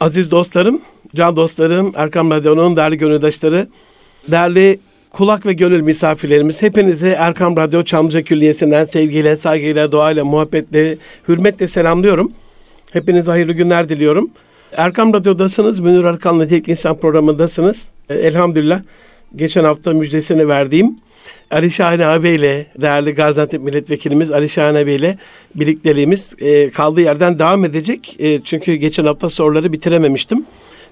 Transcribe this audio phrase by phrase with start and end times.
[0.00, 0.80] Aziz dostlarım,
[1.14, 3.68] can dostlarım, Erkam Radyo'nun değerli gönüldaşları,
[4.28, 4.80] değerli
[5.10, 10.96] kulak ve gönül misafirlerimiz, hepinizi Erkam Radyo Çamlıca Külliyesi'nden sevgiyle, saygıyla, duayla, muhabbetle,
[11.28, 12.32] hürmetle selamlıyorum.
[12.92, 14.30] Hepinize hayırlı günler diliyorum.
[14.76, 17.88] Erkam Radyo'dasınız, Münir Arkan'la Tek İnsan programındasınız.
[18.10, 18.82] Elhamdülillah
[19.36, 20.96] geçen hafta müjdesini verdiğim
[21.50, 25.18] Ali Şahin ağabeyle, değerli Gaziantep Milletvekilimiz Ali Şahin ağabeyle
[25.54, 28.16] birlikteliğimiz e, kaldığı yerden devam edecek.
[28.18, 30.46] E, çünkü geçen hafta soruları bitirememiştim.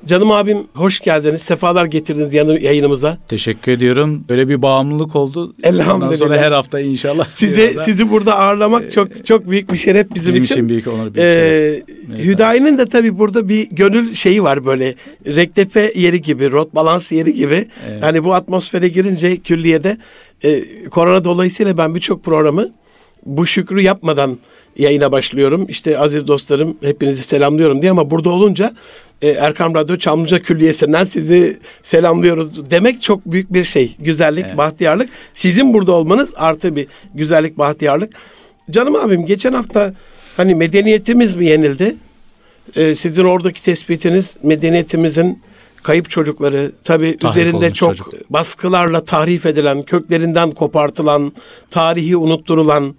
[0.07, 1.43] Canım abim hoş geldiniz.
[1.43, 3.19] Sefalar getirdiniz yanı, yayınımıza.
[3.29, 4.25] Teşekkür ediyorum.
[4.29, 5.55] Öyle bir bağımlılık oldu.
[5.63, 5.95] Elhamdülillah.
[5.95, 7.29] Ondan sonra her hafta inşallah.
[7.31, 10.55] Sizi sizi burada ağırlamak çok çok büyük bir şeref bizim, bizim için.
[10.55, 11.05] için büyük onur.
[11.15, 12.25] Büyük Ee, şeref.
[12.27, 14.95] Hüdayi'nin de tabii burada bir gönül şeyi var böyle.
[15.27, 17.69] Rektefe yeri gibi, rot balans yeri gibi.
[17.89, 18.03] Evet.
[18.03, 19.99] Hani bu atmosfere girince külliyede
[20.45, 22.69] e, korona dolayısıyla ben birçok programı
[23.27, 24.39] bu şükrü yapmadan
[24.79, 25.67] yayına başlıyorum.
[25.69, 28.75] İşte aziz dostlarım hepinizi selamlıyorum diye ama burada olunca
[29.23, 33.97] e, Erkam Radyo Çamlıca Külliyesi'nden sizi selamlıyoruz demek çok büyük bir şey.
[33.99, 34.59] Güzellik, Evet.
[34.59, 35.11] bahtiyarlık.
[35.35, 38.13] Sizin burada olmanız artı bir güzellik, bahtiyarlık.
[38.71, 39.95] Canım abim geçen hafta
[40.37, 41.97] hani medeniyetimiz mi yenildi?
[42.77, 45.43] Ee, sizin oradaki tespitiniz medeniyetimizin
[45.83, 48.31] kayıp çocukları Tahrip üzerinde çok çocuk.
[48.31, 51.33] baskılarla tahrif edilen, köklerinden kopartılan,
[51.71, 52.95] tarihi unutturulan,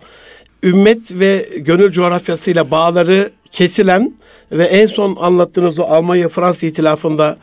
[0.63, 4.13] ümmet ve gönül coğrafyasıyla bağları kesilen
[4.51, 7.37] ve en son anlattığınız o Almanya-Fransa itilafında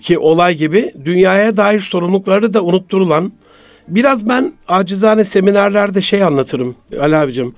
[0.00, 3.32] ki olay gibi dünyaya dair sorumlulukları da unutturulan
[3.88, 7.54] biraz ben acizane seminerlerde şey anlatırım Ali abicim.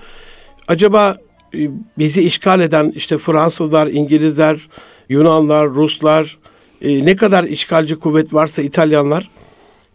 [0.69, 1.17] Acaba
[1.55, 1.59] e,
[1.99, 4.69] bizi işgal eden işte Fransızlar, İngilizler,
[5.09, 6.39] Yunanlar, Ruslar
[6.83, 9.31] e, ne kadar işgalci kuvvet varsa İtalyanlar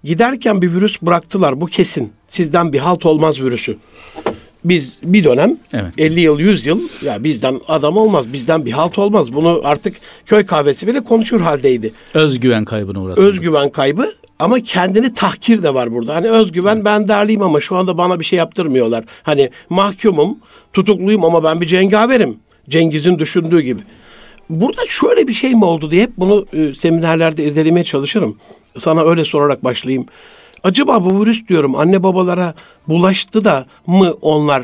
[0.03, 2.13] giderken bir virüs bıraktılar bu kesin.
[2.27, 3.77] Sizden bir halt olmaz virüsü.
[4.65, 5.93] Biz bir dönem Evet.
[5.97, 9.33] 50 yıl 100 yıl ya bizden adam olmaz bizden bir halt olmaz.
[9.33, 11.93] Bunu artık köy kahvesi bile konuşur haldeydi.
[12.13, 13.21] Özgüven kaybına uğradı.
[13.21, 16.15] Özgüven kaybı ama kendini tahkir de var burada.
[16.15, 19.03] Hani özgüven ben derliyim ama şu anda bana bir şey yaptırmıyorlar.
[19.23, 20.37] Hani mahkumum,
[20.73, 22.37] tutukluyum ama ben bir cengaverim.
[22.69, 23.81] Cengiz'in düşündüğü gibi.
[24.49, 28.37] Burada şöyle bir şey mi oldu diye hep bunu e, seminerlerde irdelemeye çalışırım.
[28.79, 30.05] Sana öyle sorarak başlayayım.
[30.65, 32.53] Acaba bu virüs diyorum anne babalara
[32.87, 34.63] bulaştı da mı onlar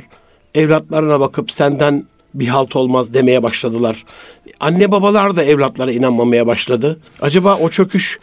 [0.56, 4.06] evlatlarına bakıp senden bir halt olmaz demeye başladılar.
[4.60, 7.00] Anne babalar da evlatlara inanmamaya başladı.
[7.22, 8.20] Acaba o çöküş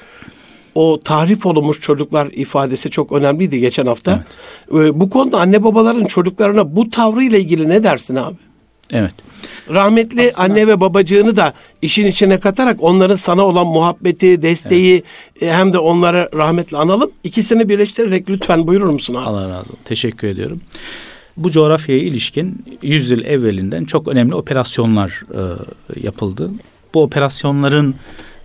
[0.75, 4.25] o tahrif olunmuş çocuklar ifadesi çok önemliydi geçen hafta.
[4.73, 8.37] Ee, bu konuda anne babaların çocuklarına bu tavrıyla ilgili ne dersin abi?
[8.91, 9.15] Evet.
[9.71, 15.03] Rahmetli anne ve babacığını da işin içine katarak onların sana olan muhabbeti, desteği
[15.41, 17.11] e, hem de onları rahmetle analım.
[17.25, 19.27] İkisini birleştirerek lütfen buyurur musun abi?
[19.27, 19.79] Allah razı olsun.
[19.85, 20.61] Teşekkür ediyorum.
[21.37, 25.41] Bu coğrafyaya ilişkin 100 yıl evvelinden çok önemli operasyonlar e,
[26.01, 26.51] yapıldı.
[26.95, 27.95] Bu operasyonların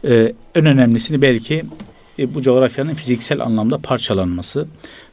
[0.08, 1.64] e, en önemlisini belki
[2.20, 4.68] e, bu coğrafyanın fiziksel anlamda parçalanması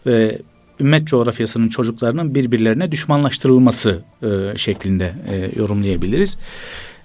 [0.07, 0.39] ve
[0.81, 6.37] ümmet coğrafyasının çocuklarının birbirlerine düşmanlaştırılması e, şeklinde e, yorumlayabiliriz.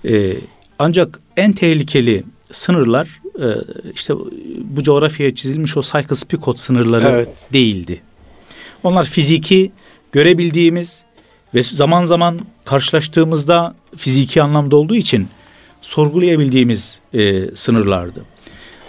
[0.06, 0.34] E,
[0.80, 3.47] ancak en tehlikeli sınırlar e,
[3.94, 4.14] işte
[4.64, 7.30] bu coğrafyaya çizilmiş o Sykes-Picot sınırları Evet.
[7.53, 8.02] değildi.
[8.84, 9.72] Onlar fiziki
[10.12, 11.03] görebildiğimiz
[11.56, 15.28] ve zaman zaman karşılaştığımızda fiziki anlamda olduğu için
[15.81, 18.25] sorgulayabildiğimiz e, sınırlardı.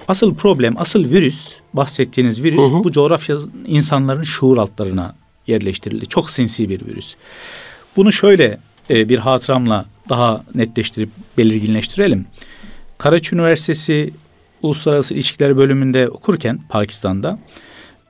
[0.08, 2.84] Asıl problem, asıl virüs, bahsettiğiniz virüs Hı hı.
[2.84, 5.14] bu coğrafya insanların şuur altlarına
[5.46, 6.06] yerleştirildi.
[6.06, 7.14] Çok sinsi bir virüs.
[7.96, 8.58] Bunu şöyle
[8.90, 12.26] e, bir hatıramla daha netleştirip belirginleştirelim.
[12.98, 14.14] Karaçi Üniversitesi
[14.62, 17.38] Uluslararası İlişkiler bölümünde okurken Pakistan'da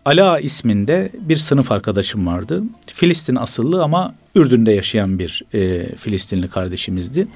[0.07, 2.63] Ala isminde bir sınıf arkadaşım vardı.
[2.87, 7.29] Filistin asıllı ama Ürdün'de yaşayan bir e, Filistinli kardeşimizdi.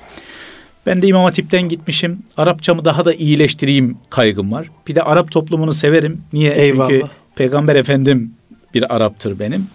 [0.86, 2.18] Ben de İmam Hatip'ten gitmişim.
[2.36, 4.70] Arapçamı daha da iyileştireyim kaygım var.
[4.88, 6.22] Bir de Arap toplumunu severim.
[6.32, 6.50] Niye?
[6.50, 7.08] Çünkü Eyvallah.
[7.36, 8.34] Peygamber Efendim
[8.74, 9.66] bir Arap'tır benim.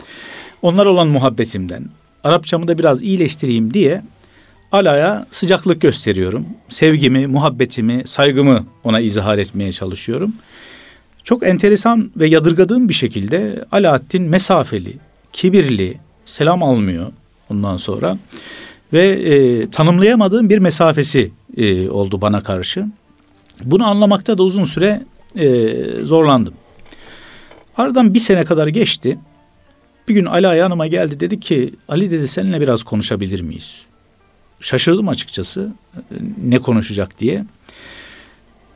[0.61, 1.85] Onlar olan muhabbetimden
[2.23, 4.01] Arapçamı da biraz iyileştireyim diye
[4.71, 6.45] Ala'ya sıcaklık gösteriyorum.
[6.69, 10.33] Sevgimi, muhabbetimi, saygımı ona izhar etmeye çalışıyorum.
[11.23, 14.93] Çok enteresan ve yadırgadığım bir şekilde Alaaddin mesafeli,
[15.33, 17.11] kibirli, selam almıyor
[17.49, 18.17] ondan sonra.
[18.95, 22.85] Ve e, tanımlayamadığım bir mesafesi e, oldu bana karşı.
[23.63, 25.01] Bunu anlamakta da uzun süre
[25.35, 26.53] e, zorlandım.
[27.77, 29.19] Aradan bir sene kadar geçti.
[30.07, 33.85] Bir gün Ali yanıma geldi dedi ki Ali dedi seninle biraz konuşabilir miyiz?
[34.59, 35.99] Şaşırdım açıkçası e,
[36.43, 37.45] ne konuşacak diye.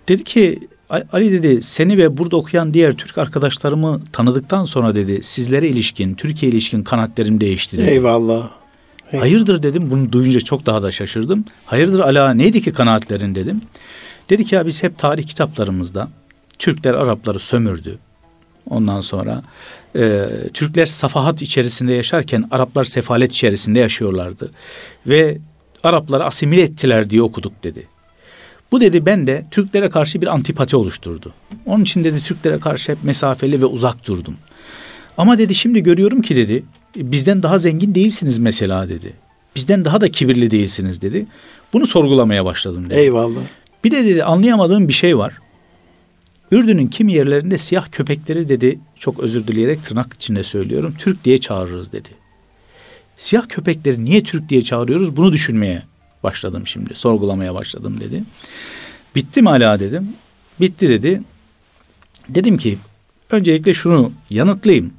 [0.08, 5.68] Dedi ki Ali dedi seni ve burada okuyan diğer Türk arkadaşlarımı tanıdıktan sonra dedi sizlere
[5.68, 7.90] ilişkin, Türkiye ilişkin kanatlarım değişti dedi.
[7.90, 8.60] Eyvallah.
[9.12, 9.22] Evet.
[9.22, 9.92] Hayırdır dedim.
[9.92, 11.46] Bunu duyunca çok daha da şaşırdım.
[11.66, 13.62] Hayırdır ala neydi ki kanaatlerin dedim.
[14.30, 16.10] Dedi ki ya biz hep tarih kitaplarımızda
[16.60, 17.98] Türkler Arapları sömürdü.
[18.70, 19.44] Ondan sonra
[19.96, 24.52] e, Türkler safahat içerisinde yaşarken Araplar sefalet içerisinde yaşıyorlardı.
[25.08, 25.38] Ve
[25.84, 27.88] Arapları asimile ettiler diye okuduk dedi.
[28.72, 31.34] Bu dedi ben de Türklere karşı bir antipati oluşturdu.
[31.66, 34.36] Onun için dedi Türklere karşı hep mesafeli ve uzak durdum.
[35.18, 36.64] Ama dedi şimdi görüyorum ki dedi
[36.96, 39.14] bizden daha zengin değilsiniz mesela dedi.
[39.56, 41.26] Bizden daha da kibirli değilsiniz dedi.
[41.74, 43.00] Bunu sorgulamaya başladım dedi.
[43.00, 43.42] Eyvallah.
[43.84, 45.34] Bir de dedi anlayamadığım bir şey var.
[46.52, 51.92] Ürdün'ün kimi yerlerinde siyah köpekleri dedi çok özür dileyerek tırnak içinde söylüyorum Türk diye çağırırız
[51.92, 52.10] dedi.
[53.18, 55.84] Siyah köpekleri niye Türk diye çağırıyoruz bunu düşünmeye
[56.24, 58.24] başladım şimdi sorgulamaya başladım dedi.
[59.16, 60.14] Bitti mi hala dedim.
[60.60, 61.22] Bitti dedi.
[62.30, 62.78] Dedim ki
[63.30, 64.94] öncelikle şunu yanıtlayayım.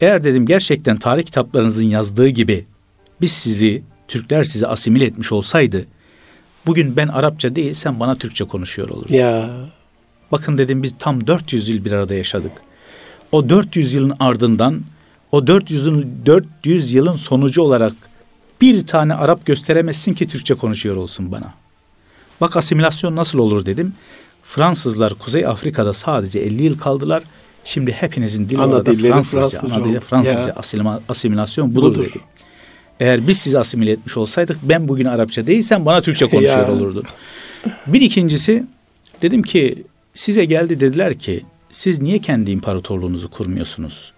[0.00, 2.66] Eğer dedim gerçekten tarih kitaplarınızın yazdığı gibi
[3.20, 5.86] biz sizi Türkler sizi asimile etmiş olsaydı
[6.66, 9.14] bugün ben Arapça değil sen bana Türkçe konuşuyor olurdun.
[9.14, 9.50] Ya
[10.32, 12.52] Bakın dedim biz tam 400 yıl bir arada yaşadık.
[13.32, 14.80] O 400 yılın ardından
[15.32, 17.92] o 400 yılın 400 yılın sonucu olarak
[18.60, 21.54] bir tane Arap gösteremezsin ki Türkçe konuşuyor olsun bana.
[22.40, 23.94] Bak asimilasyon nasıl olur dedim.
[24.44, 27.22] Fransızlar Kuzey Afrika'da sadece 50 yıl kaldılar.
[27.64, 29.40] Şimdi hepinizin dili Ana orada dilleri Fransızca.
[29.40, 30.00] Fransızca ana dili.
[30.00, 30.40] Fransızca.
[30.40, 30.54] Ya.
[30.54, 32.04] Asilima- asimilasyon budur, Budur.
[32.04, 32.20] dedim.
[33.00, 36.72] Eğer biz sizi asimile etmiş olsaydık ben bugün Arapça değilsen bana Türkçe konuşuyor Ya.
[36.72, 37.04] olurdun.
[37.86, 38.64] Bir ikincisi
[39.22, 39.82] dedim ki
[40.14, 44.12] size geldi dediler ki siz niye kendi imparatorluğunuzu kurmuyorsunuz?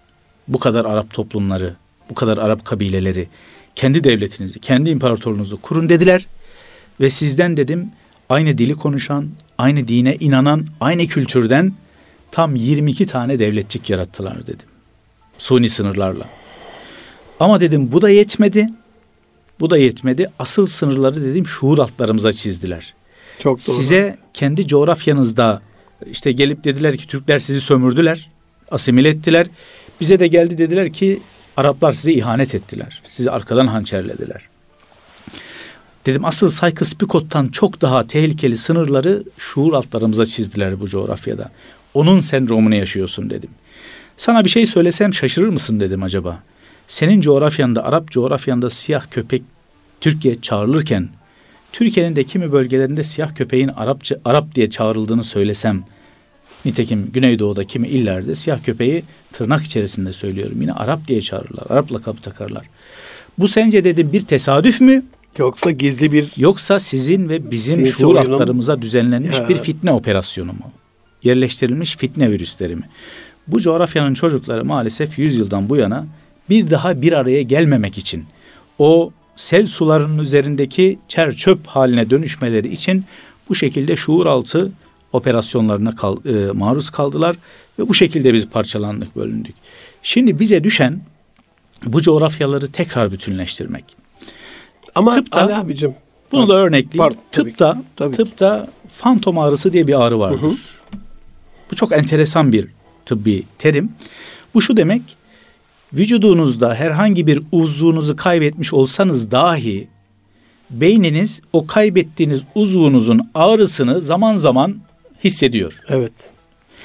[0.47, 1.75] Bu kadar Arap toplumları,
[2.09, 3.27] bu kadar Arap kabileleri,
[3.75, 6.27] kendi devletinizi, kendi imparatorluğunuzu kurun dediler.
[6.99, 7.87] Ve sizden dedim
[8.29, 11.73] aynı dili konuşan, aynı dine inanan, aynı kültürden
[12.33, 14.67] tam 22 tane devletçik yarattılar dedim.
[15.37, 16.25] Suni sınırlarla.
[17.39, 18.67] Ama dedim bu da yetmedi.
[19.59, 20.29] Bu da yetmedi.
[20.39, 22.93] Asıl sınırları dedim şuur altlarımıza çizdiler.
[23.39, 23.75] çok doğru.
[23.75, 25.61] Size kendi coğrafyanızda
[26.11, 28.29] işte gelip dediler ki Türkler sizi sömürdüler,
[28.71, 29.47] asimile ettiler.
[30.01, 31.21] Bize de geldi dediler ki
[31.57, 33.01] Araplar size ihanet ettiler.
[33.07, 34.41] Sizi arkadan hançerlediler.
[36.05, 41.51] Dedim asıl Sykes-Picot'tan çok daha tehlikeli sınırları şuur altlarımıza çizdiler bu coğrafyada.
[41.93, 43.49] Onun sendromunu yaşıyorsun dedim.
[44.17, 46.43] Sana bir şey söylesem şaşırır mısın dedim acaba.
[46.87, 49.41] Senin coğrafyanda, Arap coğrafyanda siyah köpek
[50.01, 51.09] Türkiye çağrılırken
[51.71, 55.83] Türkiye'nin de kimi bölgelerinde siyah köpeğin Arapça Arap diye çağrıldığını söylesem
[56.65, 61.65] nitekim Güneydoğu'da kimi illerde siyah köpeği tırnak içerisinde söylüyorum yine Arap diye çağırırlar.
[61.69, 62.65] Arap lakabı takarlar.
[63.39, 65.03] Bu sence dedim bir tesadüf mü
[65.37, 69.49] Yoksa gizli bir yoksa sizin ve bizim şuur hatlarımıza düzenlenmiş Ya.
[69.49, 70.71] bir fitne operasyonu mu?
[71.23, 72.89] Yerleştirilmiş fitne virüsleri mi?
[73.47, 76.05] Bu coğrafyanın çocukları maalesef 100 yıldan bu yana
[76.49, 78.25] bir daha bir araya gelmemek için
[78.79, 83.05] o sel sularının üzerindeki çer çöp haline dönüşmeleri için
[83.49, 84.71] bu şekilde şuur altı
[85.13, 87.35] operasyonlarına kal- e, maruz kaldılar
[87.79, 89.55] ve bu şekilde biz parçalandık, bölündük.
[90.03, 91.01] Şimdi bize düşen
[91.85, 93.83] bu coğrafyaları tekrar bütünleştirmek.
[94.95, 95.95] ama Tıpta- Ali abicim
[96.31, 96.97] Bunu da örnekleyeyim.
[97.13, 98.17] Pardon, tabii tıpta, ki, tabii ki.
[98.17, 100.39] tıpta fantom ağrısı diye bir ağrı vardır.
[101.71, 102.67] Bu çok enteresan bir
[103.05, 103.91] tıbbi terim.
[104.53, 105.01] Bu şu demek,
[105.93, 109.87] vücudunuzda herhangi bir uzvunuzu kaybetmiş olsanız dahi
[110.69, 114.77] beyniniz o kaybettiğiniz uzvunuzun ağrısını zaman zaman
[115.23, 115.79] hissediyor.
[115.89, 116.13] evet.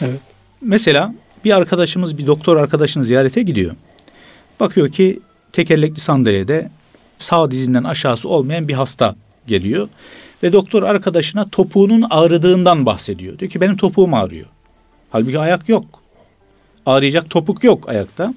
[0.00, 0.20] Evet.
[0.60, 3.74] Mesela bir arkadaşımız bir doktor arkadaşını ziyarete gidiyor.
[4.60, 5.20] Bakıyor ki
[5.52, 6.70] tekerlekli sandalyede
[7.18, 9.16] sağ dizinden aşağısı olmayan bir hasta
[9.46, 9.88] geliyor.
[10.42, 13.38] Ve doktor arkadaşına topuğunun ağrıdığından bahsediyor.
[13.38, 14.46] Diyor ki benim topuğum ağrıyor.
[15.10, 15.84] Halbuki ayak yok.
[16.86, 18.34] Ağrıyacak topuk yok ayakta.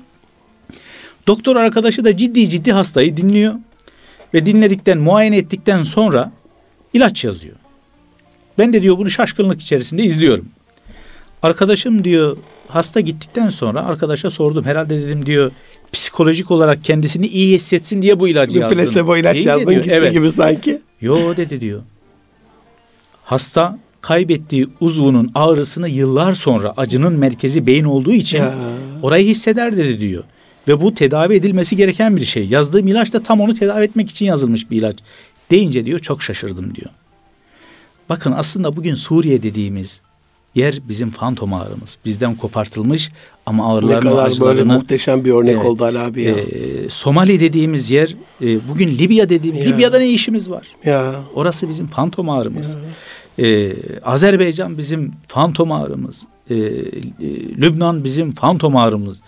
[1.27, 3.53] Doktor arkadaşı da ciddi ciddi hastayı dinliyor.
[4.33, 6.31] Ve dinledikten, muayene ettikten sonra
[6.93, 7.55] ilaç yazıyor.
[8.57, 10.49] Ben de diyor bunu şaşkınlık içerisinde izliyorum.
[11.43, 12.37] Arkadaşım diyor
[12.67, 14.65] hasta gittikten sonra arkadaşa sordum.
[14.65, 15.51] Herhalde dedim diyor
[15.91, 18.75] psikolojik olarak kendisini iyi hissetsin diye bu ilacı yazdın.
[18.75, 20.13] plasebo ilaç yazdın diyor, gitti evet.
[20.13, 20.81] gibi sanki.
[21.01, 21.81] Yo dedi diyor.
[23.23, 28.53] Hasta kaybettiği uzvunun ağrısını yıllar sonra acının merkezi beyin olduğu için Ya.
[29.01, 30.23] orayı hisseder dedi diyor.
[30.67, 32.47] Ve bu tedavi edilmesi gereken bir şey.
[32.47, 34.95] Yazdığım ilaç da tam onu tedavi etmek için yazılmış bir ilaç.
[35.51, 36.89] Deyince diyor çok şaşırdım diyor.
[38.09, 40.01] Bakın aslında bugün Suriye dediğimiz
[40.55, 41.97] yer bizim fantom ağrımız.
[42.05, 43.09] Bizden kopartılmış
[43.45, 45.65] ama Ne ağrılarını, kadar böyle muhteşem bir örnek Evet.
[45.65, 46.31] oldu Ali abi ya.
[46.33, 49.71] e, Somali dediğimiz yer e, bugün Libya dediğimiz Ya.
[49.73, 50.67] Libya'da ne işimiz var?
[50.85, 51.15] ya.
[51.35, 52.77] Orası bizim fantom ağrımız.
[53.41, 56.21] Ee, Azerbaycan bizim fantom ağrımız.
[56.49, 56.61] Ee, e,
[57.57, 59.19] Lübnan bizim fantom ağrımız.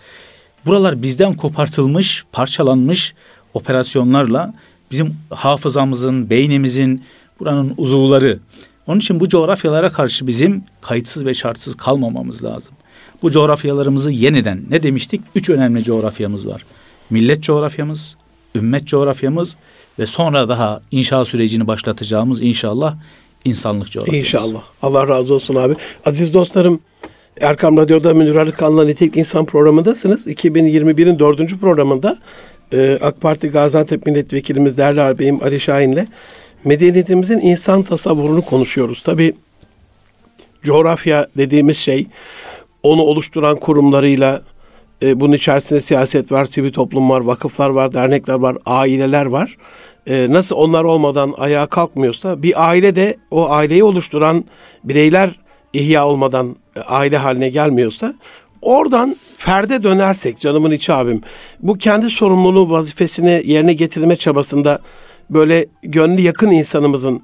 [0.66, 3.14] Buralar bizden kopartılmış, parçalanmış
[3.54, 4.54] operasyonlarla
[4.90, 7.02] bizim hafızamızın, beynimizin,
[7.40, 8.38] buranın uzuvları.
[8.86, 12.74] Onun için bu coğrafyalara karşı bizim kayıtsız ve şartsız kalmamamız lazım.
[13.22, 15.20] Bu coğrafyalarımızı yeniden ne demiştik?
[15.34, 16.64] Üç önemli coğrafyamız var.
[17.10, 18.16] Millet coğrafyamız,
[18.54, 19.56] ümmet coğrafyamız
[19.98, 22.96] ve sonra daha inşa sürecini başlatacağımız inşallah
[23.44, 24.18] insanlık coğrafyamız.
[24.18, 24.62] İnşallah.
[24.82, 25.74] Allah razı olsun abi.
[26.04, 26.80] Aziz dostlarım
[27.40, 30.26] Erkam Radyo'da Münir Arıkan'la Nitelik İnsan programındasınız.
[30.26, 32.18] 2021'in dördüncü programında
[32.72, 36.06] e, AK Parti Gaziantep Milletvekilimiz değerli ağabeyim Ali Şahin'le
[36.64, 39.02] medeniyetimizin insan tasavvurunu konuşuyoruz.
[39.02, 39.32] Tabi
[40.62, 42.06] coğrafya dediğimiz şey
[42.82, 44.42] onu oluşturan kurumlarıyla
[45.02, 49.56] e, bunun içerisinde siyaset var, sivil toplum var, vakıflar var, dernekler var, aileler var.
[50.06, 54.44] E, nasıl onlar olmadan ayağa kalkmıyorsa bir aile de o aileyi oluşturan
[54.84, 55.38] bireyler
[55.72, 58.14] ihya olmadan e, aile haline gelmiyorsa
[58.62, 61.20] oradan ferde dönersek canımın içi abim
[61.60, 64.78] bu kendi sorumluluğu vazifesini yerine getirme çabasında
[65.30, 67.22] böyle gönlü yakın insanımızın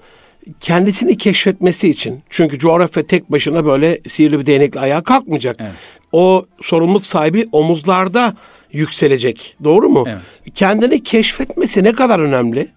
[0.61, 5.57] kendisini keşfetmesi için çünkü coğrafya tek başına böyle sihirli bir değnekle ayağa kalkmayacak.
[5.61, 5.73] Evet.
[6.13, 8.35] O sorumluluk sahibi omuzlarda
[8.73, 9.57] yükselecek.
[9.65, 10.05] Doğru mu?
[10.09, 10.55] Evet.
[10.55, 12.69] Kendini keşfetmesi ne kadar önemli?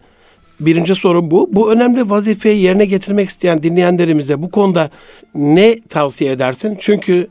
[0.60, 1.50] Birinci soru bu.
[1.52, 4.90] Bu önemli vazifeyi yerine getirmek isteyen dinleyenlerimize bu konuda
[5.36, 6.78] ne tavsiye edersin?
[6.80, 7.28] Çünkü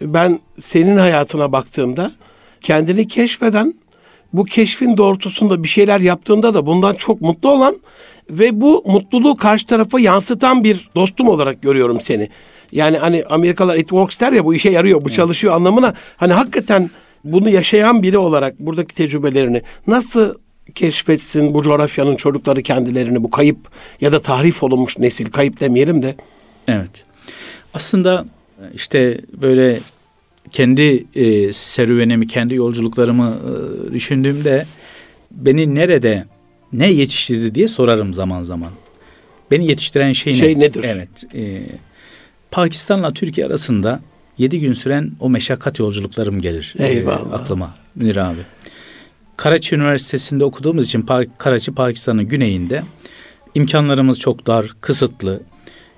[0.00, 2.12] ben senin hayatına baktığımda
[2.60, 3.74] kendini keşfeden,
[4.32, 7.76] bu keşfin doğrultusunda bir şeyler yaptığında da bundan çok mutlu olan
[8.30, 12.28] ve bu mutluluğu karşı tarafa yansıtan bir dostum olarak görüyorum seni.
[12.72, 15.94] Yani hani Amerikalılar it works der ya bu işe yarıyor, bu çalışıyor anlamına.
[16.16, 16.90] Hani hakikaten
[17.24, 20.34] bunu yaşayan biri olarak buradaki tecrübelerini nasıl
[20.74, 23.58] keşfetsin bu coğrafyanın çocukları kendilerini bu kayıp
[24.00, 26.14] ya da tahrif olunmuş nesil kayıp demeyelim de.
[26.68, 27.04] Evet.
[27.74, 28.26] Aslında
[28.74, 29.80] işte böyle
[30.50, 34.66] kendi e, serüvenimi, kendi yolculuklarımı e, düşündüğümde
[35.30, 36.24] beni nerede
[36.72, 38.70] ne yetiştirdi diye sorarım zaman zaman.
[39.50, 40.60] Beni yetiştiren şey, Şey ne?
[40.60, 40.84] nedir?
[40.86, 41.34] Evet.
[41.34, 41.62] E,
[42.50, 44.00] Pakistan'la Türkiye arasında
[44.38, 46.74] yedi gün süren o meşakkat yolculuklarım gelir.
[46.78, 47.32] e, Eyvallah.
[47.32, 48.40] aklıma Münir abi.
[49.36, 51.06] Karaçi Üniversitesi'nde okuduğumuz için
[51.38, 52.82] Karaçi Pakistan'ın güneyinde
[53.54, 55.40] imkanlarımız çok dar, kısıtlı.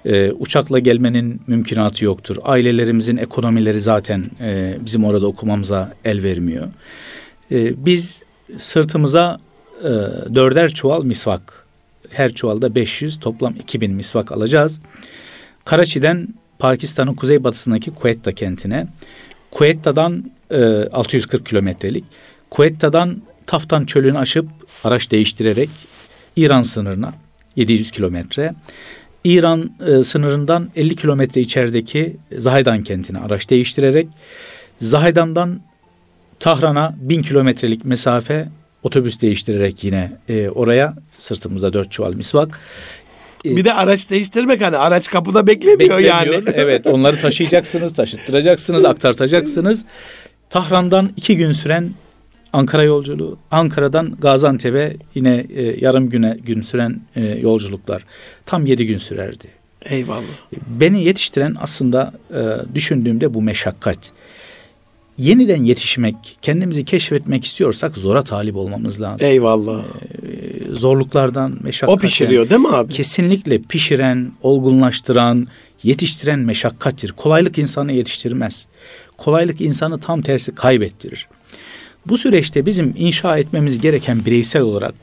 [0.05, 2.37] Ee, uçakla gelmenin mümkünatı yoktur.
[2.43, 6.67] Ailelerimizin ekonomileri zaten e, bizim orada okumamıza el vermiyor.
[7.53, 8.23] Ee, biz
[8.59, 9.39] sırtımıza
[9.81, 9.89] e,
[10.35, 11.67] dörder çuval misvak,
[12.11, 14.81] her çuvalda 500 toplam 2000 misvak alacağız.
[15.65, 16.29] Karaçi'den
[16.61, 18.87] Pakistan'ın kuzeybatısındaki Quetta kentine,
[19.51, 20.63] Quetta'dan e,
[20.93, 22.05] 640 kilometrelik,
[22.51, 24.47] Quetta'dan Taftan çölünü aşıp
[24.85, 25.71] araç değiştirerek
[26.37, 27.15] İran sınırına
[27.57, 28.55] 700 kilometre,
[29.25, 34.09] İran e, sınırından 50 kilometre içerideki Zahaydan kentine araç değiştirerek.
[34.81, 35.61] Zahaydan'dan
[36.41, 38.49] Tahran'a 1000 kilometrelik mesafe
[38.83, 42.61] otobüs değiştirerek yine e, oraya sırtımızda dört çuval misvak.
[43.45, 46.31] Bir de araç değiştirmek hani araç kapıda beklemiyor, yani.
[46.31, 46.55] Beklemiyor.
[46.55, 49.85] evet onları taşıyacaksınız, taşıttıracaksınız, aktartacaksınız.
[50.51, 51.91] Tahran'dan iki gün süren
[52.53, 58.05] Ankara yolculuğu, Ankara'dan Gaziantep'e yine e, yarım güne gün süren e, yolculuklar.
[58.47, 59.45] Tam yedi gün sürerdi.
[59.83, 60.23] Eyvallah.
[60.67, 63.99] Beni yetiştiren aslında e, düşündüğümde bu meşakkat.
[65.19, 69.29] Yeniden yetişmek, kendimizi keşfetmek istiyorsak zora talip olmamız lazım.
[69.29, 69.79] Eyvallah.
[69.79, 69.85] E,
[70.73, 71.99] zorluklardan, meşakkatten.
[71.99, 72.93] O pişiriyor değil mi abi?
[72.93, 75.49] Kesinlikle pişiren, olgunlaştıran,
[75.83, 77.13] yetiştiren meşakkattir.
[77.13, 78.67] Kolaylık insanı yetiştirmez.
[79.17, 81.29] Kolaylık insanı tam tersi kaybettirir.
[82.07, 84.95] Bu süreçte bizim inşa etmemiz gereken bireysel olarak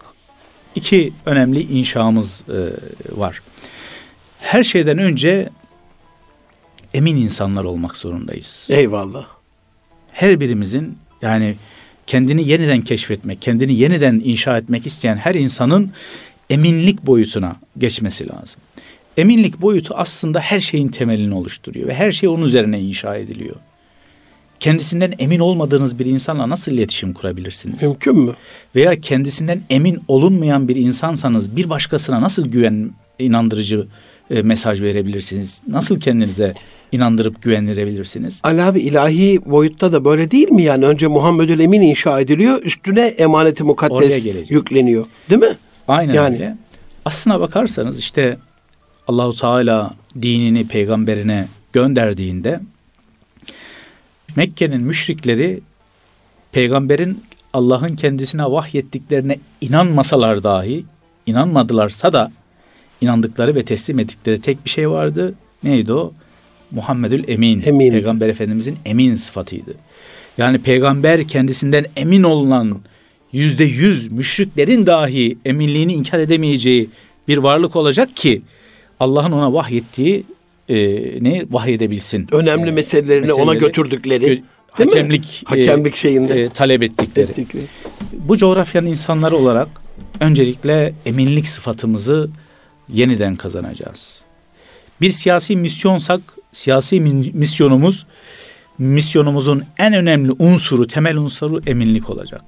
[0.76, 2.58] iki önemli inşamız e,
[3.20, 3.42] var.
[4.40, 5.50] Her şeyden önce
[6.94, 8.68] emin insanlar olmak zorundayız.
[8.72, 9.28] Eyvallah.
[10.12, 11.56] Her birimizin yani
[12.08, 15.92] kendini yeniden keşfetmek, kendini yeniden inşa etmek isteyen her insanın
[16.50, 18.62] eminlik boyutuna geçmesi lazım.
[19.18, 23.56] Eminlik boyutu aslında her şeyin temelini oluşturuyor ve her şey onun üzerine inşa ediliyor.
[24.60, 27.84] Kendisinden emin olmadığınız bir insanla nasıl iletişim kurabilirsiniz?
[27.84, 28.36] Mümkün mü?
[28.76, 33.88] Veya kendisinden emin olunmayan bir insansanız bir başkasına nasıl güven inandırıcı
[34.32, 35.62] e, mesaj verebilirsiniz?
[35.68, 36.54] Nasıl kendinize
[36.92, 38.42] inandırıp güvendirebilirsiniz?
[38.44, 40.86] Ali abi ilahi boyutta da böyle değil mi yani?
[40.86, 45.06] Önce Muhammedül Emin inşa ediliyor, üstüne emaneti mukaddes yükleniyor.
[45.30, 45.58] Değil mi?
[45.88, 46.36] Aynen Yani.
[46.36, 46.58] öyle.
[47.06, 48.38] Aslına bakarsanız işte
[49.08, 52.60] Allahu Teala dinini peygamberine gönderdiğinde
[54.36, 55.60] Mekke'nin müşrikleri
[56.52, 60.86] peygamberin Allah'ın kendisine vahyettiklerine inanmasalar dahi
[61.26, 62.32] inanmadılarsa da
[63.02, 65.34] inandıkları ve teslim ettikleri tek bir şey vardı.
[65.64, 66.14] Neydi o?
[66.72, 67.62] Muhammedül Emin.
[67.66, 67.92] Emin.
[67.92, 69.74] Peygamber Efendimizin emin sıfatıydı.
[70.38, 72.80] Yani peygamber kendisinden emin olunan
[73.32, 76.90] yüzde yüz müşriklerin dahi eminliğini inkar edemeyeceği
[77.28, 78.42] bir varlık olacak ki
[79.00, 80.24] Allah'ın ona vahyettiği
[80.70, 80.76] e,
[81.24, 82.28] ne vahyedebilsin.
[82.32, 84.26] Önemli meselelerini ona meseleleri- götürdükleri.
[84.26, 84.96] Gö- değil mi?
[84.96, 86.42] hakemlik, e, Hakemlik şeyinde.
[86.44, 87.32] e, talep ettikleri.
[87.32, 87.64] ettikleri.
[88.14, 89.68] Bu coğrafyanın insanları olarak
[90.20, 92.30] öncelikle eminlik sıfatımızı
[92.90, 94.22] yeniden kazanacağız.
[95.02, 96.22] Bir siyasi misyonsak
[96.54, 97.00] siyasi
[97.34, 98.06] misyonumuz
[98.78, 102.42] misyonumuzun en önemli unsuru, temel unsuru eminlik olacak.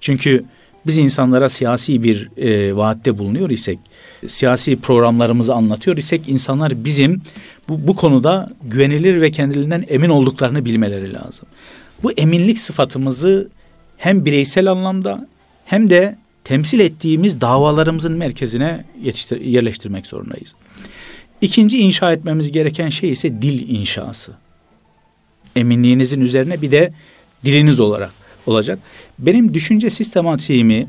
[0.00, 0.44] Çünkü
[0.86, 3.78] biz insanlara siyasi bir e, vaatte bulunuyor isek,
[4.28, 7.22] siyasi programlarımızı anlatıyor isek insanlar bizim
[7.68, 11.48] bu, bu konuda güvenilir ve kendilerinden emin olduklarını bilmeleri lazım.
[12.02, 13.48] Bu eminlik sıfatımızı
[13.96, 15.28] hem bireysel anlamda
[15.64, 20.54] hem de temsil ettiğimiz davalarımızın merkezine yetiştir- yerleştirmek zorundayız.
[21.40, 24.32] İkinci inşa etmemiz gereken şey ise dil inşası.
[25.56, 26.92] Eminliğinizin üzerine bir de
[27.44, 28.12] diliniz olarak
[28.46, 28.78] olacak.
[29.18, 30.86] Benim düşünce sistematiğimi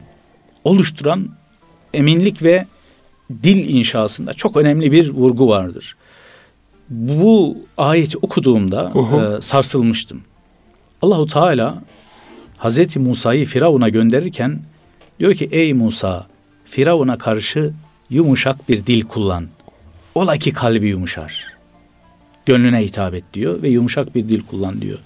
[0.63, 1.29] oluşturan
[1.93, 2.65] eminlik ve
[3.43, 5.95] dil inşasında çok önemli bir vurgu vardır.
[6.89, 9.37] Bu ayeti okuduğumda Uhu.
[9.37, 10.21] e, sarsılmıştım.
[11.01, 11.83] Allahu Teala
[12.57, 14.59] Hazreti Musa'yı Firavun'a gönderirken
[15.21, 16.27] diyor ki ey Musa
[16.65, 17.73] Firavun'a karşı
[18.09, 19.47] yumuşak bir dil kullan.
[20.15, 21.45] Ola ki kalbi yumuşar.
[22.45, 24.97] Gönlüne hitap et diyor ve yumuşak bir dil kullan diyor.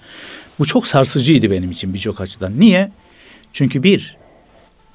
[0.58, 2.60] Bu çok sarsıcıydı benim için birçok açıdan.
[2.60, 2.90] Niye?
[3.52, 4.16] Çünkü bir,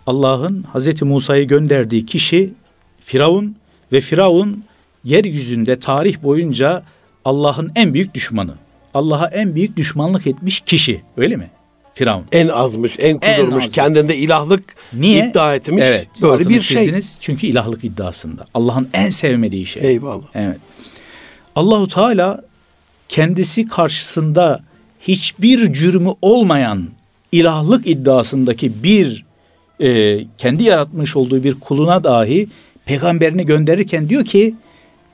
[0.08, 2.54] Allah'ın Hazreti Musa'yı gönderdiği kişi
[3.01, 3.56] Firavun
[3.92, 4.63] ve Firavun
[5.04, 6.84] yeryüzünde tarih boyunca
[7.25, 8.54] Allah'ın en büyük düşmanı.
[8.94, 11.01] Allah'a en büyük düşmanlık etmiş kişi.
[11.18, 11.50] Öyle mi?
[11.94, 12.26] Firavun.
[12.32, 13.76] En azmış, en kudurmuş, azmış.
[13.76, 15.30] kendinde ilahlık Niye?
[15.30, 15.84] iddia etmiş.
[15.86, 16.08] Evet.
[16.22, 16.78] Böyle bir şey.
[16.78, 17.18] çizdiniz.
[17.22, 18.46] Çünkü ilahlık iddiasında.
[18.54, 19.84] Allah'ın en sevmediği şey.
[19.86, 20.26] Eyvallah.
[20.36, 20.58] Evet.
[21.56, 22.42] Allahu Teala
[23.10, 24.64] kendisi karşısında
[25.00, 26.90] hiçbir cürmü olmayan
[27.32, 29.26] ilahlık iddiasındaki bir
[29.80, 32.48] e, kendi yaratmış olduğu bir kuluna dahi
[32.86, 34.56] peygamberini gönderirken diyor ki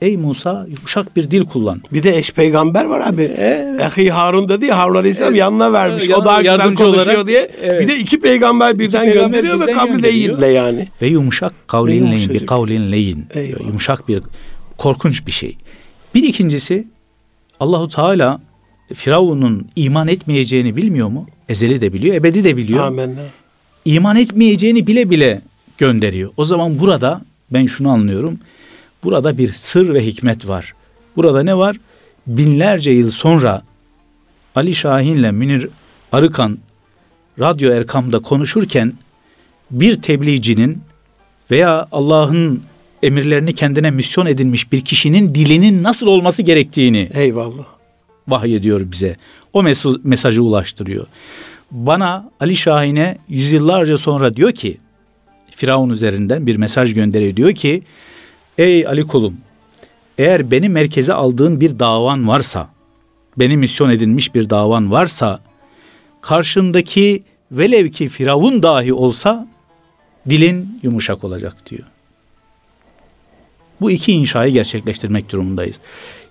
[0.02, 1.82] ey Musa yumuşak bir dil kullan.
[1.92, 3.22] Bir de eş peygamber var abi.
[3.22, 3.98] Evet.
[3.98, 6.04] Ehi Harun dedi ya Harun Aleyhisselam yanına vermiş.
[6.06, 7.50] Evet, o daha güzel konuşuyor olarak, diye.
[7.62, 7.82] evet.
[7.82, 10.40] Bir de iki peygamber birden peygamber gönderiyor ve birden kabul gönderiyor.
[10.40, 10.88] değille yani.
[11.02, 12.34] Ve yumuşak kavlin leyin, yumuşacık.
[12.34, 13.26] bir kavlin leyin.
[13.34, 13.66] Eyvallah.
[13.66, 14.22] Yumuşak bir
[14.78, 15.56] korkunç bir şey.
[16.14, 16.88] Bir ikincisi
[17.60, 18.40] Allahu Teala
[18.94, 21.26] Firavun'un iman etmeyeceğini bilmiyor mu?
[21.48, 22.86] Ezeli de biliyor, ebedi de biliyor.
[22.86, 23.20] Amenna.
[23.84, 25.42] İman etmeyeceğini bile bile
[25.78, 26.30] gönderiyor.
[26.36, 27.20] O zaman burada
[27.50, 28.38] ben şunu anlıyorum.
[29.04, 30.74] Burada bir sır ve hikmet var.
[31.16, 31.76] Burada ne var?
[32.26, 33.62] Binlerce yıl sonra
[34.54, 35.68] Ali Şahin'le Münir
[36.12, 36.58] Arıkan
[37.38, 38.92] Radyo Erkam'da konuşurken
[39.70, 40.78] bir tebliğcinin
[41.50, 42.62] veya Allah'ın
[43.02, 47.66] emirlerini kendine misyon edinmiş bir kişinin dilinin nasıl olması gerektiğini Eyvallah.
[48.28, 49.16] vahyediyor bize.
[49.52, 51.06] O mesu- mesajı ulaştırıyor.
[51.70, 54.78] Bana Ali Şahin'e yüzyıllarca sonra diyor ki
[55.56, 57.36] Firavun üzerinden bir mesaj gönderiyor.
[57.36, 57.82] Diyor ki
[58.58, 59.36] ey Ali kulum
[60.18, 62.70] eğer beni merkeze aldığın bir davan varsa
[63.36, 65.40] beni misyon edinmiş bir davan varsa
[66.20, 69.48] karşındaki velev ki Firavun dahi olsa
[70.30, 71.84] dilin yumuşak olacak diyor.
[73.80, 75.76] Bu iki inşayı gerçekleştirmek durumundayız.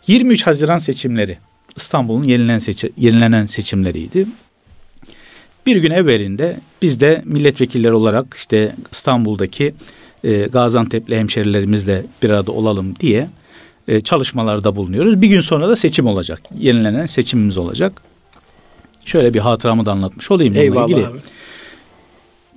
[0.07, 1.37] 23 Haziran seçimleri
[1.75, 4.27] İstanbul'un yenilenen, seçi- yenilenen seçimleriydi.
[5.65, 9.73] Bir gün evvelinde biz de milletvekilleri olarak işte İstanbul'daki
[10.23, 13.29] e, Gaziantep'li hemşerilerimizle bir arada olalım diye
[13.87, 15.21] e, çalışmalarda bulunuyoruz.
[15.21, 16.41] Bir gün sonra da seçim olacak.
[16.59, 18.01] Yenilenen seçimimiz olacak.
[19.05, 21.07] Şöyle bir hatıramı da anlatmış olayım bununla Eyvallah ilgili.
[21.07, 21.17] abi.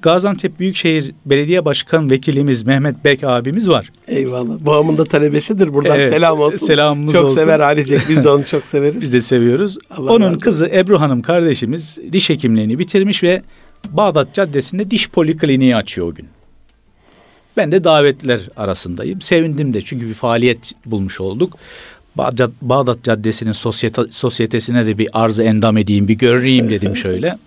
[0.02, 3.92] Gaziantep Büyükşehir Belediye Başkan Vekilimiz Mehmet Berk abimiz var.
[4.08, 4.60] Eyvallah.
[4.60, 5.74] Babamın da talebesidir.
[5.74, 6.66] Buradan Evet, selam olsun.
[6.66, 7.36] selamımız çok olsun.
[7.36, 8.00] sever ailecek.
[8.08, 9.00] Biz de onu çok severiz.
[9.00, 9.78] Biz de seviyoruz.
[9.90, 10.38] Allah razı Onun olsun.
[10.38, 13.42] kızı Ebru Hanım kardeşimiz diş hekimliğini bitirmiş ve
[13.90, 16.26] Bağdat Caddesi'nde diş polikliniği açıyor o gün.
[17.56, 19.20] Ben de davetliler arasındayım.
[19.20, 21.58] Sevindim de çünkü bir faaliyet bulmuş olduk.
[22.62, 27.38] Bağdat, Caddesi'nin sosyete, sosyetesine de bir arzı endam edeyim, bir göreyim dedim şöyle.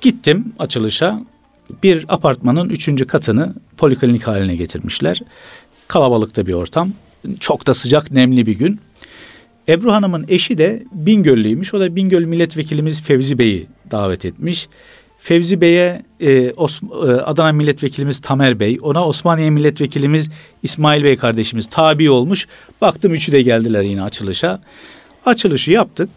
[0.00, 1.20] Gittim açılışa.
[1.82, 5.20] Bir apartmanın üçüncü katını poliklinik haline getirmişler.
[5.88, 6.92] Kalabalıkta bir ortam.
[7.40, 8.80] Çok da sıcak, nemli bir gün.
[9.68, 11.74] Ebru Hanım'ın eşi de Bingöllüymüş.
[11.74, 14.68] O da Bingöl milletvekilimiz Fevzi Bey'i davet etmiş.
[15.26, 16.52] Fevzi Bey'e e, e,
[17.10, 20.28] Adana milletvekilimiz Tamer Bey, ona Osmaniye milletvekilimiz
[20.62, 22.46] İsmail Bey kardeşimiz tabi olmuş.
[22.80, 24.60] Baktım üçü de geldiler yine açılışa.
[25.24, 26.08] Açılışı yaptık.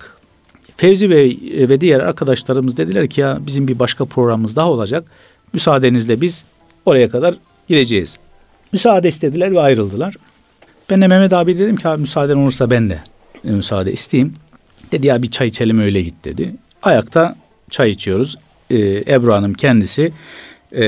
[0.78, 5.04] Fevzi Bey e, ve diğer arkadaşlarımız dediler ki ya bizim bir başka programımız daha olacak.
[5.54, 6.44] Müsaadenizle biz
[6.86, 7.36] oraya kadar
[7.68, 8.18] gideceğiz.
[8.72, 10.16] Müsaade istediler ve ayrıldılar.
[10.90, 13.00] Ben de Mehmet abi dedim ki abi müsaaden olursa ben de
[13.46, 14.34] e, müsaade isteyeyim.
[14.92, 16.56] Dedi ya bir çay içelim öyle git dedi.
[16.82, 17.36] Ayakta
[17.70, 18.38] çay içiyoruz.
[18.72, 20.12] Ee, Ebru Hanım kendisi
[20.76, 20.86] e,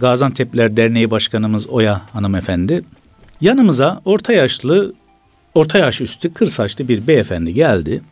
[0.00, 2.82] Gaziantep'ler Derneği Başkanımız Oya hanımefendi.
[3.40, 4.94] Yanımıza orta yaşlı,
[5.54, 8.02] orta yaş üstü kır saçlı bir beyefendi geldi.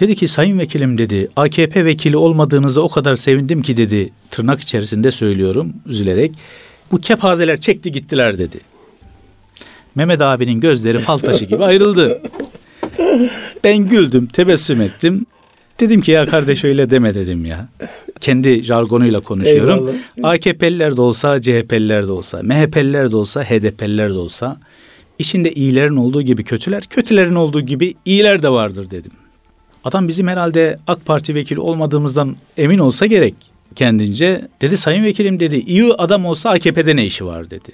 [0.00, 5.10] Dedi ki sayın vekilim dedi AKP vekili olmadığınızı o kadar sevindim ki dedi tırnak içerisinde
[5.10, 6.32] söylüyorum üzülerek.
[6.92, 8.60] Bu kepazeler çekti gittiler dedi.
[9.94, 12.22] Mehmet abinin gözleri fal taşı gibi ayrıldı.
[13.64, 15.26] Ben güldüm, tebessüm ettim.
[15.80, 17.68] Dedim ki ya kardeş öyle deme dedim ya.
[18.20, 19.88] Kendi jargonuyla konuşuyorum.
[20.18, 20.34] Eyvallah.
[20.34, 24.60] AKP'liler de olsa, CHP'liler de olsa, MHP'liler de olsa, HDP'liler de olsa
[25.18, 29.12] içinde iyilerin olduğu gibi kötüler, kötülerin olduğu gibi iyiler de vardır dedim.
[29.84, 33.34] Adam bizim herhalde AK Parti vekili olmadığımızdan emin olsa gerek
[33.76, 34.48] kendince.
[34.60, 37.72] Dedi sayın vekilim dedi iyi adam olsa AKP'de ne işi var dedi.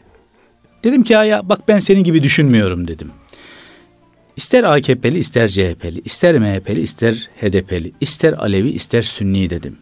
[0.85, 3.11] Dedim ki ya, ya bak ben senin gibi düşünmüyorum dedim.
[4.37, 9.77] İster AKP'li ister CHP'li, ister MHP'li ister HDP'li, ister Alevi ister Sünni dedim.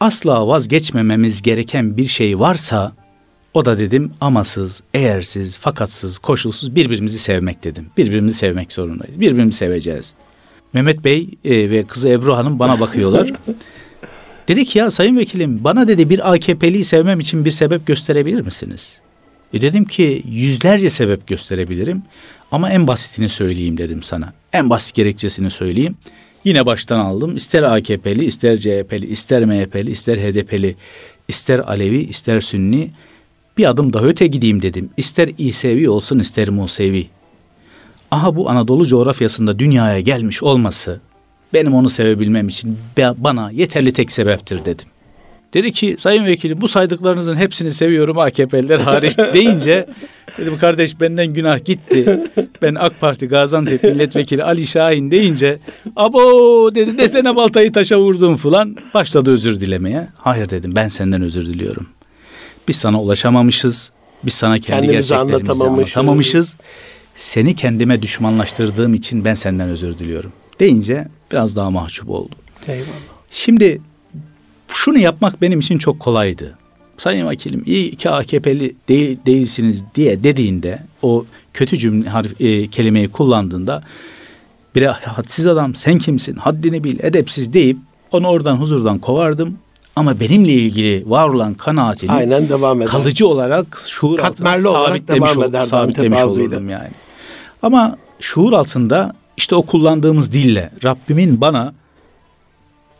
[0.00, 2.92] Asla vazgeçmememiz gereken bir şey varsa
[3.54, 7.86] o da dedim amasız, eğersiz, fakatsız, koşulsuz birbirimizi sevmek dedim.
[7.96, 9.20] Birbirimizi sevmek zorundayız.
[9.20, 10.14] Birbirimizi seveceğiz.
[10.72, 13.32] Mehmet Bey e, ve kızı Ebru Hanım bana bakıyorlar.
[14.48, 19.00] dedi ki ya sayın vekilim bana dedi bir AKP'liyi sevmem için bir sebep gösterebilir misiniz?
[19.52, 22.02] E dedim ki yüzlerce sebep gösterebilirim
[22.50, 24.32] ama en basitini söyleyeyim dedim sana.
[24.52, 25.96] En basit gerekçesini söyleyeyim.
[26.44, 27.36] Yine baştan aldım.
[27.36, 30.76] İster AKP'li, ister CHP'li, ister MHP'li, ister HDP'li,
[31.28, 32.90] ister Alevi, ister Sünni
[33.58, 34.90] bir adım daha öte gideyim dedim.
[34.96, 37.08] İster İsevi olsun, ister Musevi.
[38.10, 41.00] Aha bu Anadolu coğrafyasında dünyaya gelmiş olması
[41.54, 42.78] benim onu sevebilmem için
[43.16, 44.88] bana yeterli tek sebeptir dedim.
[45.54, 49.86] Dedi ki sayın vekilim bu saydıklarınızın hepsini seviyorum AKP'liler hariç deyince
[50.38, 52.20] dedim kardeş benden günah gitti.
[52.62, 55.58] Ben AK Parti Gaziantep milletvekili Ali Şahin deyince
[55.96, 56.20] abo
[56.74, 60.08] dedi desene baltayı taşa vurdum falan başladı özür dilemeye.
[60.16, 61.86] Hayır dedim ben senden özür diliyorum.
[62.68, 63.90] Biz sana ulaşamamışız.
[64.24, 65.96] Biz sana kendi Kendimizi gerçeklerimizi anlatamamışız.
[65.96, 66.60] anlatamamışız.
[67.16, 70.32] Seni kendime düşmanlaştırdığım için ben senden özür diliyorum.
[70.60, 72.38] Deyince biraz daha mahcup oldum.
[72.68, 72.86] Eyvallah.
[73.30, 73.80] Şimdi
[74.68, 76.58] şunu yapmak benim için çok kolaydı.
[76.98, 81.24] Sayın Vakilim iyi ki AKP'li değil, değilsiniz diye dediğinde o
[81.54, 83.82] kötü cümle harf, e, kelimeyi kullandığında
[84.74, 87.78] bir hadsiz adam sen kimsin haddini bil edepsiz deyip
[88.12, 89.58] onu oradan huzurdan kovardım.
[89.96, 92.90] Ama benimle ilgili var olan kanaatini Aynen devam eder.
[92.90, 96.88] kalıcı olarak şuur Katmerli altında olarak sabitlemiş, devam eder sabitlemiş olurdum yani.
[97.62, 101.74] Ama şuur altında işte o kullandığımız dille Rabbimin bana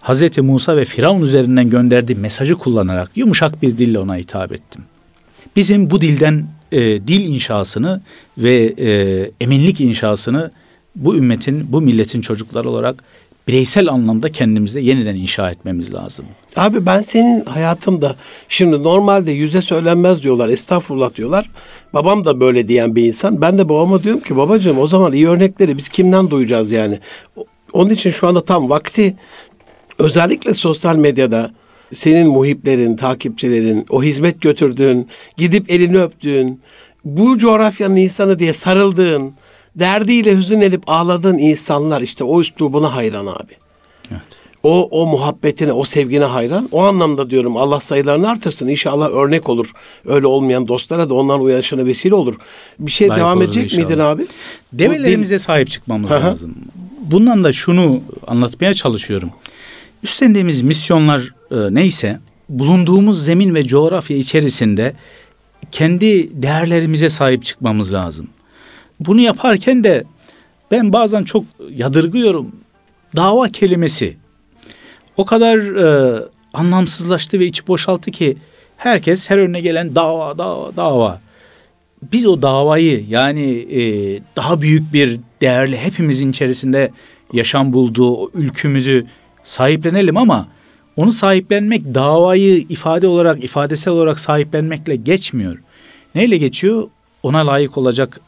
[0.04, 4.84] Hazreti Musa ve Firavun üzerinden gönderdiği mesajı kullanarak yumuşak bir dille ona hitap ettim.
[5.56, 8.02] Bizim bu dilden e, dil inşasını
[8.38, 10.50] ve e, eminlik inşasını
[10.96, 13.04] bu ümmetin, bu milletin çocukları olarak
[13.48, 16.24] bireysel anlamda kendimizde yeniden inşa etmemiz lazım.
[16.56, 18.16] Abi ben senin hayatında
[18.48, 21.50] şimdi normalde yüze söylenmez diyorlar estağfurullah diyorlar.
[21.94, 23.40] Babam da böyle diyen bir insan.
[23.40, 26.98] Ben de babama diyorum ki babacığım o zaman iyi örnekleri biz kimden duyacağız yani.
[27.72, 29.16] Onun için şu anda tam vakti
[29.98, 31.50] özellikle sosyal medyada
[31.94, 36.61] senin muhiplerin, takipçilerin, o hizmet götürdüğün, gidip elini öptüğün,
[37.04, 39.35] bu coğrafyanın insanı diye sarıldığın,
[39.76, 43.52] derdiyle hüzünlenip ağladığın insanlar işte o üslubuna hayran abi.
[44.11, 44.20] Evet.
[44.62, 46.68] O o muhabbetine, o sevgine hayran.
[46.72, 48.68] O anlamda diyorum Allah sayılarını artırsın.
[48.68, 49.70] İnşallah örnek olur.
[50.07, 52.35] Öyle olmayan dostlara da onların uyanışına vesile olur.
[52.78, 53.88] Bir şey Layık devam edecek inşallah.
[53.88, 54.26] miydin abi?
[54.72, 56.24] Develerimize sahip çıkmamız Hı hı.
[56.24, 56.54] lazım.
[57.00, 59.30] Bundan da şunu anlatmaya çalışıyorum.
[60.04, 64.94] Üstlendiğimiz misyonlar e, neyse bulunduğumuz zemin ve coğrafya içerisinde
[65.72, 68.28] kendi değerlerimize sahip çıkmamız lazım.
[69.00, 70.04] Bunu yaparken de
[70.70, 72.52] ben bazen çok yadırgıyorum.
[73.16, 74.16] Dava kelimesi
[75.16, 78.36] o kadar e, anlamsızlaştı ve içi boşalttı ki
[78.76, 81.20] herkes her önüne gelen dava dava dava
[82.12, 83.82] biz o davayı yani e,
[84.36, 86.90] daha büyük bir değerli hepimizin içerisinde
[87.32, 89.06] yaşam bulduğu o ülkümüzü
[89.44, 90.48] sahiplenelim ama
[90.96, 95.59] onu sahiplenmek davayı ifade olarak ifadesel olarak sahiplenmekle geçmiyor.
[96.14, 96.88] Neyle geçiyor?
[97.22, 98.20] Ona layık olacak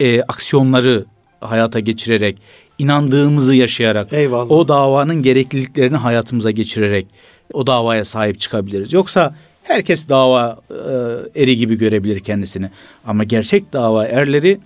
[0.00, 1.04] e, aksiyonları
[1.40, 2.38] hayata geçirerek,
[2.78, 4.50] inandığımızı yaşayarak, Eyvallah.
[4.50, 7.06] o davanın gerekliliklerini hayatımıza geçirerek
[7.52, 8.92] o davaya sahip çıkabiliriz.
[8.92, 12.70] Yoksa herkes dava e, eri gibi görebilir kendisini.
[13.06, 14.58] Ama gerçek dava erleri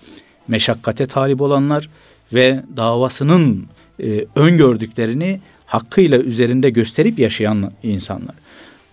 [0.48, 1.88] meşakkate talip olanlar
[2.34, 3.66] ve davasının
[4.02, 8.34] e, öngördüklerini hakkıyla üzerinde gösterip yaşayan insanlar.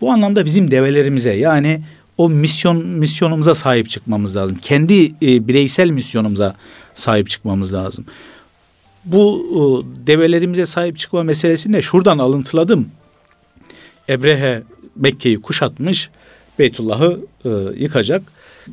[0.01, 1.81] Bu anlamda bizim develerimize yani
[2.17, 4.57] o misyon misyonumuza sahip çıkmamız lazım.
[4.61, 6.55] Kendi e, bireysel misyonumuza
[6.95, 8.05] sahip çıkmamız lazım.
[9.05, 9.61] Bu e,
[10.07, 12.87] develerimize sahip çıkma meselesini de şuradan alıntıladım.
[14.09, 14.63] Ebrehe
[14.95, 16.09] Mekke'yi kuşatmış,
[16.59, 17.49] Beytullah'ı e,
[17.83, 18.21] yıkacak.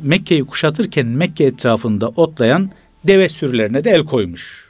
[0.03, 2.71] Mekke'yi kuşatırken Mekke etrafında otlayan
[3.05, 4.62] deve sürülerine de el koymuş.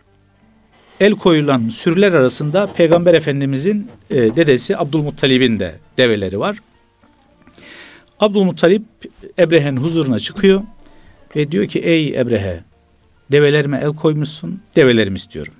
[1.00, 6.58] El koyulan sürüler arasında Peygamber Efendimizin e, dedesi Abdülmuttalib'in de develeri var.
[8.20, 8.82] Abdülmuttalip
[9.38, 10.62] Ebrehe'nin huzuruna çıkıyor
[11.36, 12.64] ve diyor ki ey Ebrehe
[13.32, 15.54] develerime el koymuşsun develerimi istiyorum.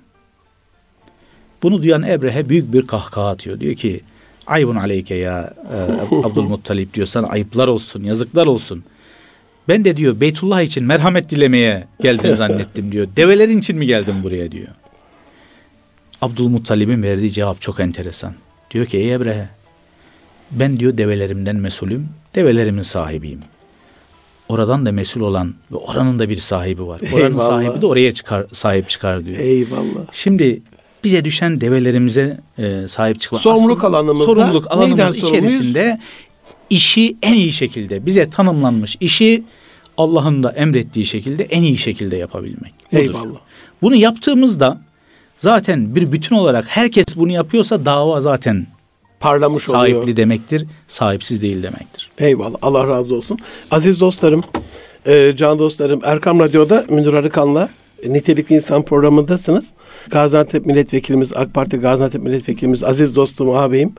[1.63, 3.59] Bunu duyan Ebrehe büyük bir kahkaha atıyor.
[3.59, 4.01] Diyor ki
[4.47, 8.83] ayıbun aleyke ya e, Abdülmuttalip diyor sana ayıplar olsun yazıklar olsun.
[9.67, 13.07] Ben de diyor Beytullah için merhamet dilemeye geldin zannettim diyor.
[13.15, 14.67] Develerin için mi geldin buraya diyor.
[16.23, 18.33] Abdülmuttalib'in verdiği cevap çok enteresan.
[18.71, 19.49] Diyor ki ey Ebrehe
[20.51, 23.39] ben diyor develerimden mesulüm, develerimin sahibiyim.
[24.49, 27.01] Oradan da mesul olan ve oranın da bir sahibi var.
[27.13, 27.47] Oranın Eyvallah.
[27.47, 29.39] sahibi de oraya çıkar, sahip çıkar diyor.
[29.39, 30.07] Eyvallah.
[30.11, 30.61] Şimdi
[31.03, 33.41] bize düşen develerimize e, sahip çıkmak.
[33.41, 35.29] Sorumluluk alanımızda sorumluluk alanımız sorumluyuz?
[35.29, 35.99] içerisinde
[36.69, 39.43] işi en iyi şekilde bize tanımlanmış işi
[39.97, 42.73] Allah'ın da emrettiği şekilde en iyi şekilde yapabilmek.
[42.91, 43.01] Budur.
[43.01, 43.39] Eyvallah.
[43.81, 44.81] Bunu yaptığımızda
[45.37, 48.67] zaten bir bütün olarak herkes bunu yapıyorsa dava zaten
[49.19, 50.17] Parlamış sahipli oluyor.
[50.17, 52.11] demektir, sahipsiz değil demektir.
[52.17, 52.57] Eyvallah.
[52.61, 53.39] Allah razı olsun.
[53.71, 54.43] Aziz dostlarım,
[55.07, 57.69] e, can dostlarım Erkam Radyo'da Münir Arıkan'la
[58.07, 59.73] Nitelikli İnsan programındasınız.
[60.09, 63.93] Gaziantep Milletvekilimiz, AK Parti Gaziantep Milletvekilimiz, aziz dostum, ağabeyim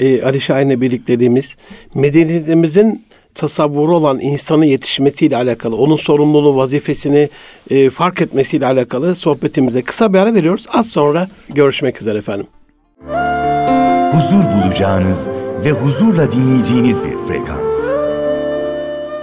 [0.00, 1.56] e, Ali Şahin'le birlikteliğimiz,
[1.94, 7.28] medeniyetimizin tasavvuru olan insanın yetişmesiyle alakalı, onun sorumluluğu, vazifesini
[7.70, 10.66] e, fark etmesiyle alakalı sohbetimize kısa bir ara veriyoruz.
[10.74, 12.46] Az sonra görüşmek üzere efendim.
[14.12, 15.30] huzur bulacağınız
[15.64, 17.88] ve huzurla dinleyeceğiniz bir frekans.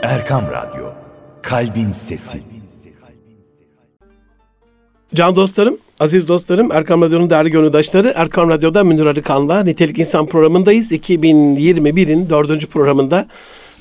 [0.02, 0.86] Erkam Radyo,
[1.41, 2.41] Kalbin Sesi.
[5.15, 10.91] Can dostlarım, aziz dostlarım, Erkam Radyo'nun değerli gönüldaşları, Erkam Radyo'da Münir Arıkan'la Nitelik İnsan programındayız.
[10.91, 13.28] 2021'in dördüncü programında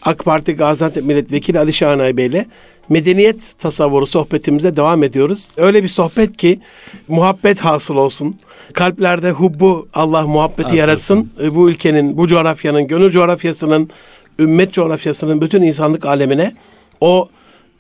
[0.03, 2.47] AK Parti Gaziantep Milletvekili Ali Şahanay Bey ile
[2.89, 5.49] medeniyet tasavvuru sohbetimize devam ediyoruz.
[5.57, 6.61] Öyle bir sohbet ki
[7.09, 8.37] muhabbet hasıl olsun.
[8.73, 10.77] Kalplerde hubbu Allah muhabbeti Artırsın.
[10.77, 11.31] yaratsın.
[11.43, 13.91] E, Bu ülkenin, bu coğrafyanın, gönül coğrafyasının,
[14.39, 16.53] ümmet coğrafyasının bütün insanlık alemine
[17.01, 17.29] o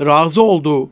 [0.01, 0.91] razı olduğu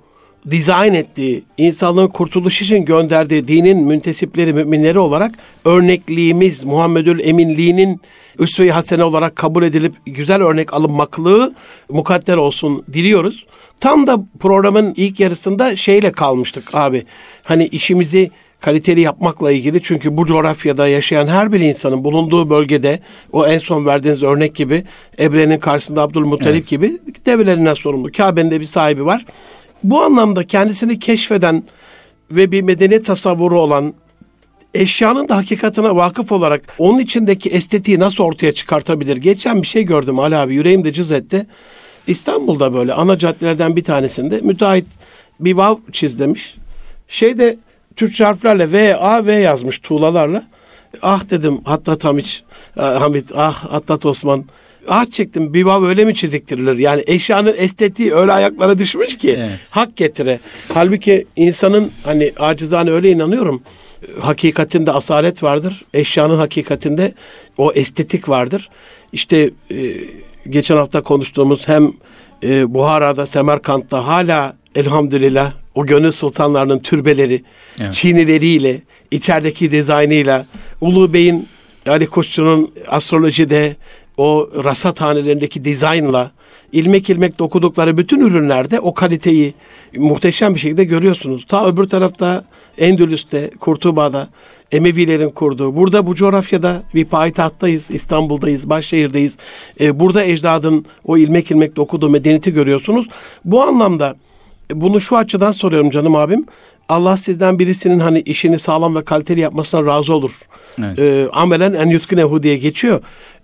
[0.50, 8.00] dizayn ettiği, insanlığın kurtuluşu için gönderdiği dinin müntesipleri, müminleri olarak örnekliğimiz, Muhammedül Eminliğinin
[8.38, 11.54] üsve-i hasene olarak kabul edilip güzel örnek alınmaklığı
[11.88, 13.46] mukadder olsun diliyoruz.
[13.80, 17.02] Tam da programın ilk yarısında şeyle kalmıştık abi.
[17.42, 18.30] Hani işimizi
[18.60, 22.98] kaliteli yapmakla ilgili çünkü bu coğrafyada yaşayan her bir insanın bulunduğu bölgede
[23.32, 24.84] o en son verdiğiniz örnek gibi
[25.18, 26.68] Ebre'nin karşısında Abdülmuttalip Evet.
[26.68, 26.92] gibi
[27.26, 28.12] develerinden sorumlu.
[28.12, 29.24] Kabe'nin de bir sahibi var.
[29.84, 31.62] Bu anlamda kendisini keşfeden
[32.30, 33.94] ve bir medeniyet tasavvuru olan
[34.74, 39.16] eşyanın da hakikatine vakıf olarak onun içindeki estetiği nasıl ortaya çıkartabilir?
[39.16, 41.46] Geçen bir şey gördüm Ali abi yüreğim de cız etti.
[42.06, 44.86] İstanbul'da böyle ana caddelerden bir tanesinde müteahhit
[45.40, 46.54] bir vav çiz demiş.
[47.08, 47.56] Şeyde
[47.96, 50.42] Türkçe harflerle V, A, V yazmış tuğlalarla.
[51.02, 52.42] Ah dedim Hattat Hamit,
[52.76, 54.44] Hamit ah Hattat Osman.
[54.88, 56.78] Ah çektim bir vav öyle mi çiziktirilir?
[56.78, 59.58] Yani eşyanın estetiği öyle ayaklara düşmüş ki Evet.
[59.70, 60.40] hak getire.
[60.74, 63.62] Halbuki insanın hani acizane öyle inanıyorum.
[64.20, 65.84] Hakikatinde asalet vardır.
[65.94, 67.12] Eşyanın hakikatinde
[67.58, 68.70] o estetik vardır.
[69.12, 69.76] İşte e,
[70.48, 71.92] geçen hafta konuştuğumuz hem
[72.42, 77.42] e, Buhara'da, Semerkant'ta hala elhamdülillah o gönül sultanlarının türbeleri,
[77.80, 77.92] Evet.
[77.92, 80.46] çinileriyle, içerideki dizaynıyla,
[80.80, 81.48] Ulu Bey'in
[81.86, 83.76] Ali Koççu'nun astrolojide
[84.16, 86.30] o rasathanelerindeki dizaynla
[86.72, 89.54] ilmek ilmek dokudukları bütün ürünlerde o kaliteyi
[89.96, 91.44] muhteşem bir şekilde görüyorsunuz.
[91.48, 92.44] Ta öbür tarafta
[92.78, 94.28] Endülüs'te, Kurtuba'da
[94.72, 99.36] Emevilerin kurduğu, burada bu coğrafyada bir payitahttayız, İstanbul'dayız, başşehirdeyiz.
[99.80, 103.08] Ee, burada ecdadın o ilmek ilmek dokuduğu medeniyeti görüyorsunuz.
[103.44, 104.16] Bu anlamda
[104.72, 106.46] bunu şu açıdan soruyorum canım abim.
[106.88, 110.40] Allah sizden birisinin hani işini sağlam ve kaliteli yapmasına razı olur.
[110.78, 110.98] Evet.
[110.98, 113.00] Ee, amelen en yutkinehu diye geçiyor.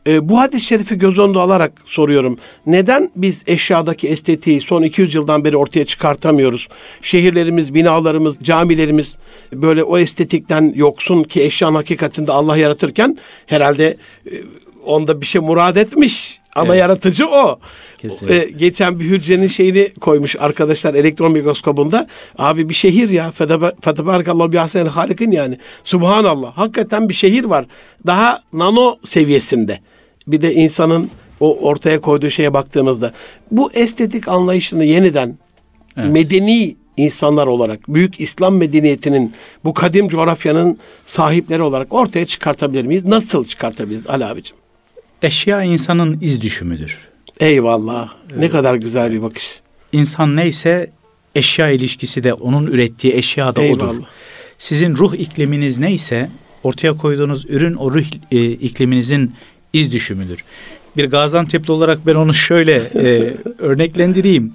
[0.07, 2.39] Ee, bu hadis-i şerifi göz önünde alarak soruyorum.
[2.67, 6.69] Neden biz eşyadaki estetiği son 200 yıldan beri ortaya çıkartamıyoruz?
[7.03, 9.19] Şehirlerimiz, binalarımız, camilerimiz
[9.53, 14.31] böyle o estetikten yoksun ki eşyanın hakikatinde Allah yaratırken herhalde e,
[14.91, 16.41] onda bir şey murad etmiş.
[16.57, 16.81] Ama Evet.
[16.81, 17.59] yaratıcı o.
[17.99, 18.37] Kesinlikle.
[18.37, 22.07] E, geçen bir hücrenin şeyini koymuş arkadaşlar elektron mikroskobunda.
[22.39, 23.31] Abi bir şehir ya.
[23.81, 25.59] Fetebarakallahu bi ahsenil halikin yani.
[25.85, 26.53] Subhanallah.
[26.59, 27.67] Hakikaten bir şehir var.
[28.07, 29.79] Daha nano seviyesinde.
[30.27, 33.13] Bir de insanın o ortaya koyduğu şeye baktığımızda
[33.51, 35.39] bu estetik anlayışını yeniden
[35.97, 39.33] medeni insanlar olarak büyük İslam medeniyetinin
[39.65, 43.05] bu kadim coğrafyanın sahipleri olarak ortaya çıkartabilir miyiz?
[43.05, 44.57] Nasıl çıkartabiliriz Ali abicim?
[45.23, 46.99] Eşya insanın iz düşümüdür.
[47.41, 48.15] Eyvallah.
[48.37, 49.61] Ne kadar güzel bir bakış.
[49.93, 50.91] İnsan neyse
[51.35, 53.65] eşya ilişkisi de onun ürettiği eşya da odur.
[53.65, 54.07] Eyvallah.
[54.59, 56.31] Sizin ruh ikliminiz neyse
[56.63, 59.35] ortaya koyduğunuz ürün o ruh e, ikliminizin
[59.73, 60.45] iz düşümüdür.
[60.97, 64.55] Bir Gaziantep'li olarak ben onu şöyle e, örneklendireyim.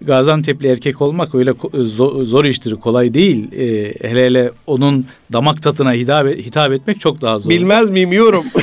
[0.00, 3.52] Gaziantep'li erkek olmak öyle ko- zor, zor iştir, kolay değil.
[3.52, 7.50] E, hele hele onun damak tadına hitap, hitap etmek çok daha zor.
[7.50, 8.44] Bilmez miyim yorum.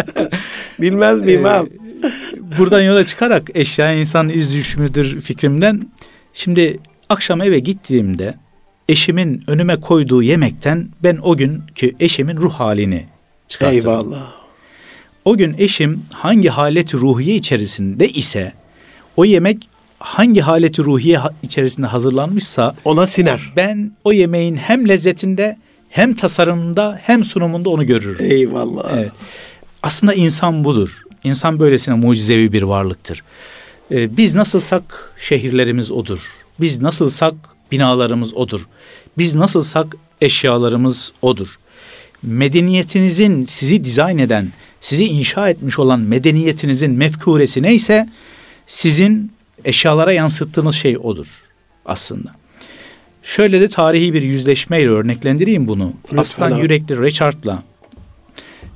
[0.80, 1.70] Bilmez miyim Ee, abi?
[2.58, 5.88] Buradan yola çıkarak eşya insan iz düşümüdür fikrimden.
[6.32, 6.78] Şimdi
[7.08, 8.34] akşam eve gittiğimde
[8.88, 13.04] eşimin önüme koyduğu yemekten ben o günkü eşimin ruh halini
[13.48, 13.78] çıkartırım.
[13.80, 14.32] Eyvallah.
[15.24, 18.52] O gün eşim hangi haleti ruhiye içerisinde ise
[19.16, 19.68] o yemek
[20.04, 23.52] hangi haleti ruhiye içerisinde hazırlanmışsa Ona siner.
[23.56, 25.56] ben o yemeğin hem lezzetinde
[25.88, 28.16] hem tasarımında hem sunumunda onu görürüm.
[28.32, 28.90] Eyvallah.
[28.96, 29.12] Evet.
[29.82, 31.02] Aslında insan budur.
[31.24, 33.22] İnsan böylesine mucizevi bir varlıktır.
[33.90, 36.32] Ee, biz nasılsak şehirlerimiz odur.
[36.60, 37.34] Biz nasılsak
[37.72, 38.66] binalarımız odur.
[39.18, 41.48] Biz nasılsak eşyalarımız odur.
[42.22, 48.08] Medeniyetinizin sizi dizayn eden, sizi inşa etmiş olan medeniyetinizin mefkuresi neyse
[48.66, 49.33] sizin
[49.64, 51.26] eşyalara yansıttığınız şey odur
[51.86, 52.30] aslında.
[53.22, 55.92] Şöyle de tarihi bir yüzleşmeyle örneklendireyim bunu.
[56.02, 56.60] Lütfen Aslan abi.
[56.60, 57.62] yürekli Richard'la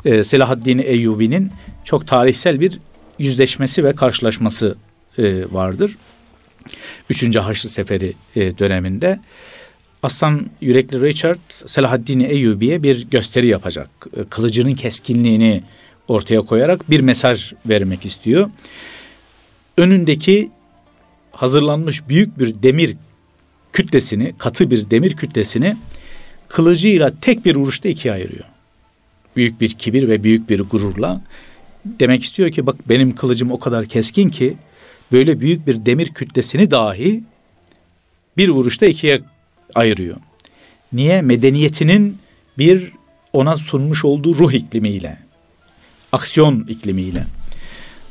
[0.04, 1.50] e, Selahaddin Eyyubi'nin
[1.84, 2.78] çok tarihsel bir
[3.18, 4.76] yüzleşmesi ve karşılaşması
[5.18, 5.96] e, vardır.
[7.10, 9.20] Üçüncü Haçlı Seferi e, döneminde.
[10.02, 13.90] Aslan yürekli Richard Selahaddin Eyyubi'ye bir gösteri yapacak.
[14.16, 15.62] E, kılıcının keskinliğini
[16.08, 18.50] ortaya koyarak bir mesaj vermek istiyor.
[19.76, 20.50] Önündeki
[21.38, 22.96] hazırlanmış büyük bir demir
[23.72, 25.76] kütlesini, katı bir demir kütlesini
[26.48, 28.44] kılıcıyla tek bir vuruşta ikiye ayırıyor.
[29.36, 31.20] Büyük bir kibir ve büyük bir gururla
[31.84, 34.56] demek istiyor ki bak benim kılıcım o kadar keskin ki
[35.12, 37.22] böyle büyük bir demir kütlesini dahi
[38.36, 39.20] bir vuruşta ikiye
[39.74, 40.16] ayırıyor.
[40.92, 41.22] Niye?
[41.22, 42.18] Medeniyetinin
[42.58, 42.92] bir
[43.32, 45.18] ona sunmuş olduğu ruh iklimiyle,
[46.12, 47.26] aksiyon iklimiyle.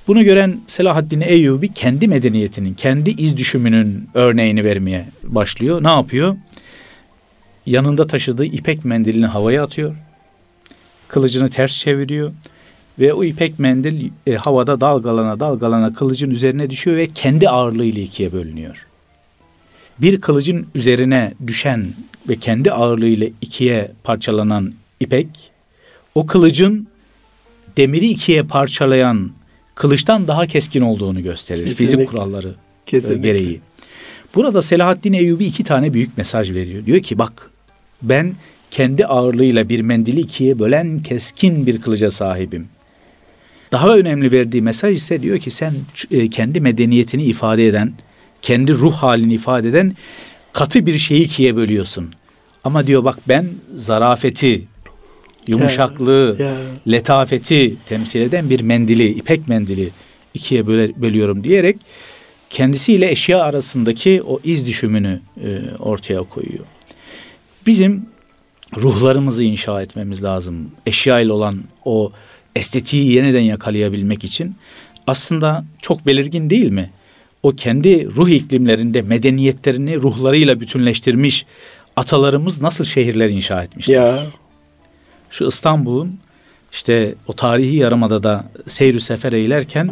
[0.08, 5.84] Bunu gören Selahaddin Eyyubi kendi medeniyetinin, kendi iz düşümünün örneğini vermeye başlıyor.
[5.84, 6.38] Ne yapıyor?
[7.65, 9.96] Yanında taşıdığı ipek mendilini havaya atıyor.
[11.08, 12.32] Kılıcını ters çeviriyor
[13.00, 18.32] ve o ipek mendil e, havada dalgalana dalgalana kılıcın üzerine düşüyor ve kendi ağırlığıyla ikiye
[18.32, 18.88] bölünüyor.
[20.00, 21.88] Bir kılıcın üzerine düşen
[22.30, 25.52] ve kendi ağırlığıyla ikiye parçalanan ipek
[26.15, 26.88] o kılıcın
[27.78, 29.32] demiri ikiye parçalayan
[29.78, 31.66] kılıçtan daha keskin olduğunu gösterir.
[31.66, 31.98] Kesinlikle.
[31.98, 32.52] Fizik kuralları e,
[32.86, 33.22] Kesinlikle.
[33.28, 33.60] gereği.
[34.36, 36.86] Burada Selahaddin Eyyubi iki tane büyük mesaj veriyor.
[36.86, 37.52] Diyor ki bak
[38.02, 38.34] ben
[38.72, 42.68] kendi ağırlığıyla bir mendili ikiye bölen keskin bir kılıca sahibim.
[43.72, 45.74] Daha önemli verdiği mesaj ise diyor ki sen
[46.12, 47.94] e, kendi medeniyetini ifade eden,
[48.42, 49.96] kendi ruh halini ifade eden
[50.54, 52.13] katı bir şeyi ikiye bölüyorsun.
[52.63, 54.63] Ama diyor bak ben zarafeti,
[55.48, 56.58] yumuşaklığı, Ya.
[56.92, 59.90] letafeti temsil eden bir mendili, ipek mendili
[60.34, 61.78] ikiye böle- bölüyorum diyerek
[62.50, 66.66] kendisiyle eşya arasındaki o iz düşümünü e, ortaya koyuyor.
[67.66, 68.06] Bizim
[68.78, 70.72] ruhlarımızı inşa etmemiz lazım.
[70.86, 72.12] Eşya ile olan o
[72.56, 74.56] estetiği yeniden yakalayabilmek için
[75.08, 76.90] aslında çok belirgin değil mi?
[77.44, 81.46] O kendi ruh iklimlerinde medeniyetlerini ruhlarıyla bütünleştirmiş
[81.96, 83.94] atalarımız nasıl şehirler inşa etmişler?
[83.96, 84.24] Ya.
[85.32, 86.20] Şu İstanbul'un
[86.72, 89.92] işte o tarihi yarımadada seyir sefer eylerken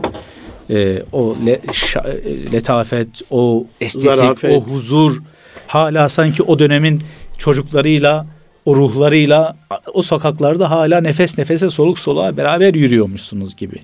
[0.69, 4.51] e, o le, şa- e, letafet, o estetik, Zarafet.
[4.51, 5.21] o huzur
[5.67, 7.01] hala sanki o dönemin
[7.37, 8.25] çocuklarıyla,
[8.65, 9.57] o ruhlarıyla
[9.93, 13.77] o sokaklarda hala nefes nefese soluk soluğa beraber yürüyormuşsunuz gibi.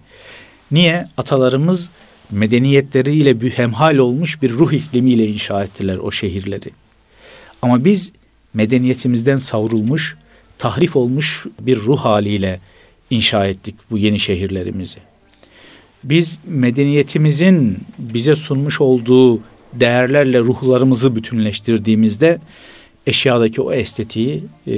[0.71, 1.05] Niye?
[1.17, 1.89] Atalarımız
[2.31, 6.69] medeniyetleriyle bir hemhal olmuş bir ruh iklimiyle inşa ettiler o şehirleri.
[7.61, 8.11] Ama biz
[8.53, 10.17] medeniyetimizden savrulmuş,
[10.61, 12.59] tahrif olmuş bir ruh haliyle
[13.09, 14.99] inşa ettik bu yeni şehirlerimizi.
[16.03, 19.39] Biz medeniyetimizin bize sunmuş olduğu
[19.73, 22.39] değerlerle ruhlarımızı bütünleştirdiğimizde
[23.07, 24.73] eşyadaki o estetiği e,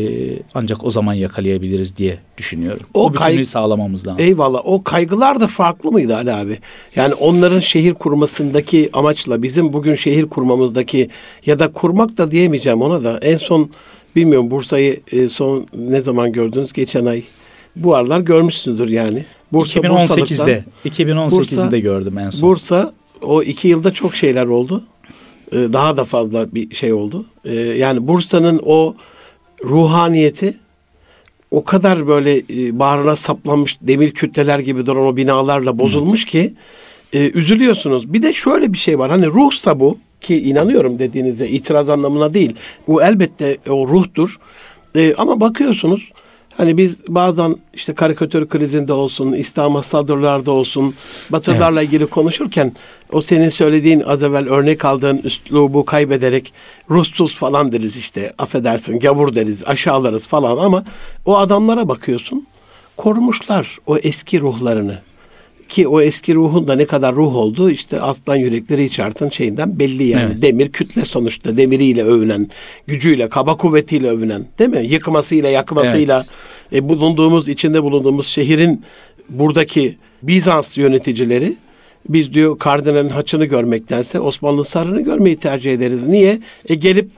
[0.53, 2.87] ancak o zaman yakalayabiliriz diye düşünüyorum.
[2.93, 4.25] O O, bütünlüğü sağlamamız lazım.
[4.25, 4.61] Eyvallah.
[4.63, 6.57] O kaygılar da farklı mıydı Ali abi?
[6.95, 11.09] Yani onların şehir kurmasındaki amaçla bizim bugün şehir kurmamızdaki
[11.45, 13.19] ya da kurmak da diyemeyeceğim ona da.
[13.21, 13.69] En son
[14.15, 16.73] bilmiyorum Bursa'yı e, son ne zaman gördünüz?
[16.73, 17.23] Geçen ay.
[17.75, 19.25] Bu aralar görmüşsündür yani.
[19.53, 22.49] Bursa 2018'de, 2018'de Bursa- gördüm en son.
[22.49, 24.83] Bursa o iki yılda çok şeyler oldu.
[25.51, 27.25] Ee, Daha da fazla bir şey oldu.
[27.45, 28.95] Ee, Yani Bursa'nın o
[29.63, 30.53] ruhaniyeti
[31.51, 36.53] o kadar böyle e, bağrına saplanmış demir kütleler gibi duran o binalarla bozulmuş ki
[37.13, 38.13] e, üzülüyorsunuz.
[38.13, 39.11] Bir de şöyle bir şey var.
[39.11, 42.55] Hani ruhsa bu ki inanıyorum dediğinize itiraz anlamına değil.
[42.87, 44.39] Bu elbette o ruhtur.
[44.95, 46.11] E, ama bakıyorsunuz
[46.57, 50.95] Hani biz bazen işte karikatür krizinde olsun, İslam'a sadırlarda olsun,
[51.29, 52.73] Batılılarla ilgili konuşurken
[53.11, 56.53] o senin söylediğin az evvel örnek aldığın üslubu kaybederek
[56.89, 60.83] Rusçuz falan deriz işte, affedersin gavur deriz, aşağılarız falan ama
[61.25, 62.47] o adamlara bakıyorsun,
[62.97, 64.99] korumuşlar o eski ruhlarını.
[65.69, 70.03] Ki o eski ruhun da ne kadar ruh olduğu işte aslan yürekleri içartın şeyinden belli
[70.03, 70.23] yani.
[70.31, 70.41] Evet.
[70.41, 72.49] Demir kütle sonuçta demiriyle övünen,
[72.87, 74.85] gücüyle, kaba kuvvetiyle övünen değil mi?
[74.85, 76.25] Yıkmasıyla, yakmasıyla
[76.73, 78.81] e, bulunduğumuz, içinde bulunduğumuz şehrin
[79.29, 81.55] buradaki Bizans yöneticileri
[82.09, 86.07] biz diyor kardinalin haçını görmektense Osmanlı sarını görmeyi tercih ederiz.
[86.07, 86.39] Niye?
[86.69, 87.09] E, gelip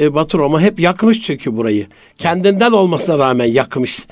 [0.00, 1.86] e, Batı Roma hep yakmış çünkü burayı.
[2.18, 4.06] Kendinden olmasına rağmen yakmış.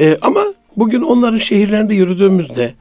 [0.00, 0.40] E, ama
[0.76, 2.74] bugün onların şehirlerinde yürüdüğümüzde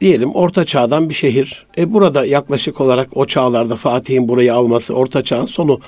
[0.00, 1.66] diyelim orta çağdan bir şehir.
[1.78, 5.80] E burada yaklaşık olarak o çağlarda Fatih'in burayı alması orta çağın sonu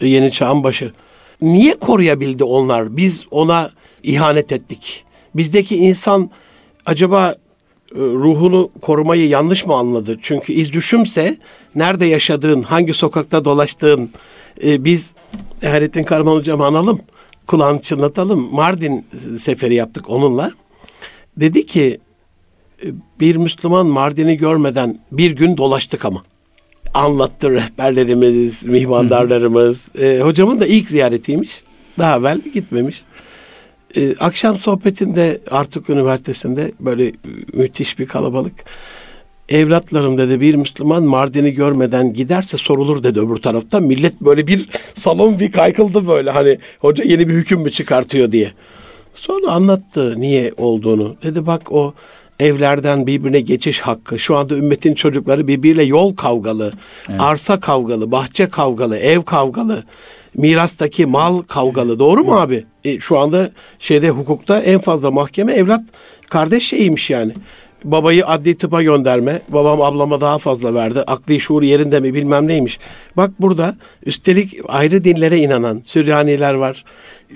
[0.00, 0.92] e, yeni çağın başı.
[1.40, 2.96] Niye koruyabildi onlar?
[2.96, 3.70] Biz ona
[4.02, 5.04] ihanet ettik.
[5.34, 6.30] Bizdeki insan
[6.86, 7.34] acaba
[7.94, 10.18] e, ruhunu korumayı yanlış mı anladı?
[10.22, 11.36] Çünkü iz düşümse
[11.74, 14.10] nerede yaşadığın, hangi sokakta dolaştığın
[14.64, 15.14] e, biz
[15.62, 17.00] Hayrettin Karman hocamı analım,
[17.46, 18.54] kulağını çınlatalım.
[18.54, 19.06] Mardin
[19.38, 20.52] seferi yaptık onunla.
[21.36, 21.98] Dedi ki
[23.20, 26.22] bir Müslüman Mardin'i görmeden bir gün dolaştık ama.
[26.94, 29.92] Anlattı rehberlerimiz, mihmandarlarımız.
[30.00, 31.62] E, hocamın da ilk ziyaretiymiş.
[31.98, 33.02] Daha evvel gitmemiş.
[33.96, 37.12] E, akşam sohbetinde Artuk Üniversitesi'nde böyle
[37.52, 38.64] müthiş bir kalabalık.
[39.48, 43.80] Evlatlarım dedi bir Müslüman Mardin'i görmeden giderse sorulur dedi öbür tarafta.
[43.80, 48.52] Millet böyle bir salon bir kaykıldı böyle hani hoca yeni bir hüküm mü çıkartıyor diye.
[49.14, 51.16] Sonra anlattı niye olduğunu.
[51.22, 51.94] Dedi bak o
[52.40, 54.18] evlerden birbirine geçiş hakkı.
[54.18, 56.72] Şu anda ümmetin çocukları birbiriyle yol kavgalı,
[57.18, 59.84] arsa kavgalı, bahçe kavgalı, ev kavgalı,
[60.34, 61.98] mirastaki mal kavgalı.
[61.98, 62.64] Doğru mu abi?
[62.84, 65.82] E, şu anda şeyde hukukta en fazla mahkeme evlat
[66.30, 67.32] kardeş şeyiymiş yani.
[67.84, 69.40] Babayı adli tıpa gönderme.
[69.48, 71.00] Babam ablama daha fazla verdi.
[71.00, 72.78] Akli şuur yerinde mi bilmem neymiş.
[73.16, 73.76] Bak burada
[74.06, 76.84] üstelik ayrı dinlere inanan Süryaniler var,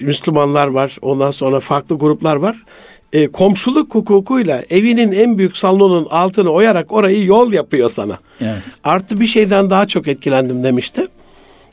[0.00, 2.64] Müslümanlar var, ondan sonra farklı gruplar var
[3.12, 8.18] e, komşuluk hukukuyla evinin en büyük salonunun altını oyarak orayı yol yapıyor sana.
[8.40, 8.62] Evet.
[8.84, 11.06] Artı bir şeyden daha çok etkilendim demişti.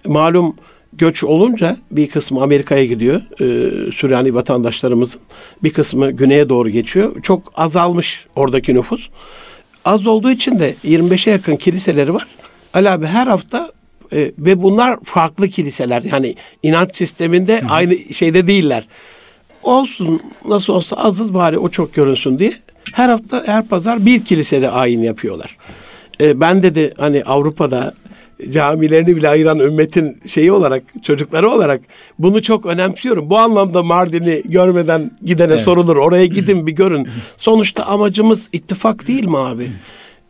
[0.05, 0.55] Malum
[0.93, 3.21] göç olunca bir kısmı Amerika'ya gidiyor.
[3.39, 5.21] E, Süryani vatandaşlarımızın
[5.63, 7.21] bir kısmı güneye doğru geçiyor.
[7.21, 9.09] Çok azalmış oradaki nüfus.
[9.85, 12.27] Az olduğu için de 25'e yakın kiliseleri var.
[12.73, 13.71] Ali abi her hafta
[14.13, 16.01] e, ve bunlar farklı kiliseler.
[16.01, 18.87] Yani inanç sisteminde aynı şeyde değiller
[19.65, 22.53] olsun nasıl olsa azız bari o çok görünsün diye
[22.93, 25.57] her hafta her pazar bir kilisede ayin yapıyorlar.
[26.21, 27.93] Ee, ben dedi hani Avrupa'da
[28.49, 31.81] camilerini bile ayıran ümmetin şeyi olarak çocukları olarak
[32.19, 33.29] bunu çok önemsiyorum.
[33.29, 35.63] Bu anlamda Mardin'i görmeden gidene Evet.
[35.63, 35.95] sorulur.
[35.97, 37.07] Oraya gidin bir görün.
[37.37, 39.71] Sonuçta amacımız ittifak değil mi abi?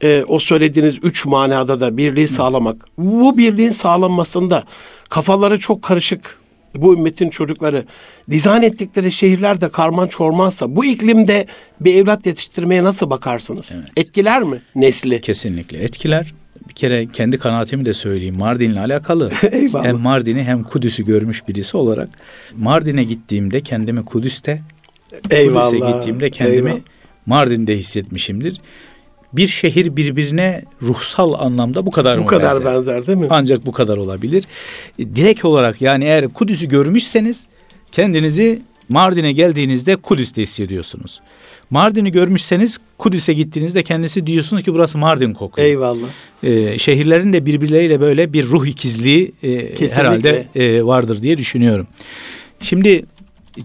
[0.03, 2.85] Ee, o söylediğiniz üç manada da birliği sağlamak.
[2.97, 4.63] Bu birliğin sağlanmasında
[5.09, 6.39] kafaları çok karışık
[6.81, 7.83] bu ümmetin çocukları
[8.29, 11.45] dizayn ettikleri şehirlerde karman çormansa bu iklimde
[11.81, 13.71] bir evlat yetiştirmeye nasıl bakarsınız?
[13.97, 15.21] Etkiler mi nesli?
[15.21, 16.33] Kesinlikle etkiler.
[16.69, 18.35] Bir kere kendi kanaatimi de söyleyeyim.
[18.35, 19.29] Mardin'le alakalı.
[19.83, 22.09] Hem Mardin'i hem Kudüs'ü görmüş birisi olarak
[22.55, 24.61] Mardin'e gittiğimde kendimi Kudüs'te,
[25.23, 26.81] Kudüs'e gittiğimde kendimi eyvallah.
[27.25, 28.61] Mardin'de hissetmişimdir.
[29.37, 32.65] Bir şehir birbirine ruhsal anlamda bu kadar bu mı kadar benzer?
[32.75, 33.27] benzer değil mi?
[33.29, 34.43] Ancak bu kadar olabilir.
[34.99, 37.47] E, Direkt olarak yani eğer Kudüs'ü görmüşseniz
[37.91, 41.21] kendinizi Mardin'e geldiğinizde Kudüs'te hissediyorsunuz.
[41.69, 45.67] Mardin'i görmüşseniz Kudüs'e gittiğinizde kendisi diyorsunuz ki burası Mardin kokuyor.
[45.67, 46.07] Eyvallah.
[46.43, 49.95] Ee, şehirlerin de birbirleriyle böyle bir ruh ikizliği e, Kesinlikle.
[50.01, 51.87] herhalde e, vardır diye düşünüyorum.
[52.59, 53.05] Şimdi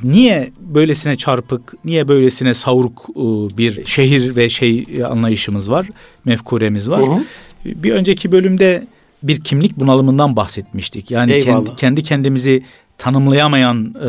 [0.03, 3.22] niye böylesine çarpık, niye böylesine savruk e,
[3.59, 5.86] bir şehir ve şey anlayışımız var,
[6.24, 7.01] mefkuremiz var?
[7.03, 7.24] Hı hı.
[7.64, 8.86] Bir önceki bölümde
[9.22, 11.11] bir kimlik bunalımından bahsetmiştik.
[11.11, 11.64] Yani Eyvallah.
[11.64, 12.62] kendi, kendi kendimizi
[12.99, 14.09] tanımlayamayan e,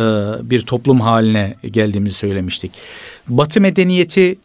[0.50, 2.72] bir toplum haline geldiğimizi söylemiştik.
[3.28, 4.38] Batı medeniyeti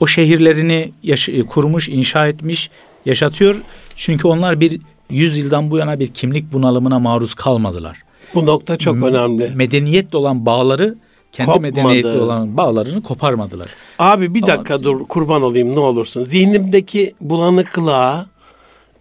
[0.00, 2.70] o şehirlerini yaş- e, kurmuş, inşa etmiş,
[3.06, 3.56] yaşatıyor.
[3.96, 4.80] Çünkü onlar bir
[5.10, 8.02] yüzyıldan bu yana bir kimlik bunalımına maruz kalmadılar.
[8.34, 9.52] Bu nokta çok önemli.
[9.54, 10.94] Medeniyetle olan bağları
[11.32, 11.72] kendi Kopmadı.
[11.72, 13.66] medeniyetle olan bağlarını koparmadılar.
[13.98, 16.24] Abi bir dakika Ama- dur kurban olayım ne olursun.
[16.24, 18.26] Zihnimdeki bulanıklığa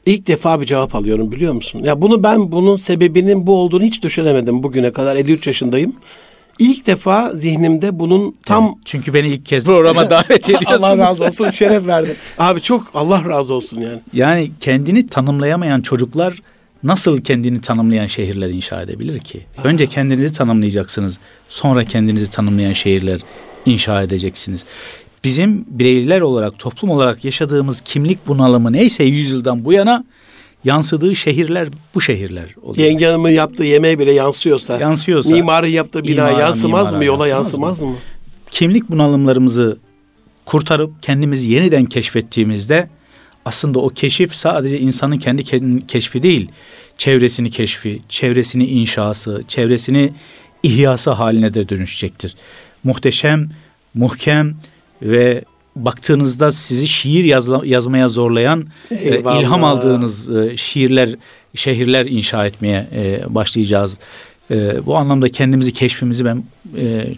[0.06, 1.82] ilk defa bir cevap alıyorum biliyor musun?
[1.84, 5.16] Ya bunu ben bunun sebebinin bu olduğunu hiç düşünemedim bugüne kadar.
[5.16, 5.96] 53 yaşındayım.
[6.60, 10.84] İlk defa zihnimde bunun tam Çünkü beni ilk kez programa davet ediyorsunuz.
[10.84, 12.16] Allah razı olsun şeref verdi.
[12.38, 14.00] Abi çok Allah razı olsun yani.
[14.14, 16.42] Yani kendini tanımlayamayan çocuklar
[16.84, 19.42] nasıl kendini tanımlayan şehirler inşa edebilir ki?
[19.64, 21.20] Önce kendinizi tanımlayacaksınız.
[21.50, 23.20] Sonra kendinizi tanımlayan şehirler
[23.66, 24.66] inşa edeceksiniz.
[25.24, 30.04] Bizim bireyler olarak, toplum olarak yaşadığımız kimlik bunalımı neyse yüzyıldan bu yana
[30.64, 32.88] yansıdığı şehirler bu şehirler oluyor.
[32.88, 37.28] Yenge hanımın yaptığı yemeğe bile yansıyorsa, Yansıyorsa, mimarın yaptığı bina imara, yansımaz mimara mı, yola
[37.28, 38.00] yansımaz yansımaz mı?
[38.52, 39.78] kimlik bunalımlarımızı
[40.46, 42.90] kurtarıp kendimizi yeniden keşfettiğimizde
[43.46, 45.44] aslında o keşif sadece insanın kendi
[45.88, 46.50] keşfi değil,
[46.98, 50.14] çevresini keşfi, çevresini inşası, çevresini
[50.64, 52.36] ihyası haline de dönüşecektir.
[52.84, 53.50] Muhteşem,
[53.94, 54.56] muhkem
[55.02, 55.44] ve
[55.76, 59.42] baktığınızda sizi şiir yazla- yazmaya zorlayan, e, Eyvallah.
[59.42, 61.16] ilham aldığınız e, şiirler,
[61.56, 63.98] şehirler inşa etmeye e, başlayacağız.
[64.86, 66.44] Bu anlamda kendimizi keşfimizi ben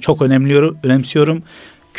[0.01, 1.43] çok önemliyorum, önemsiyorum.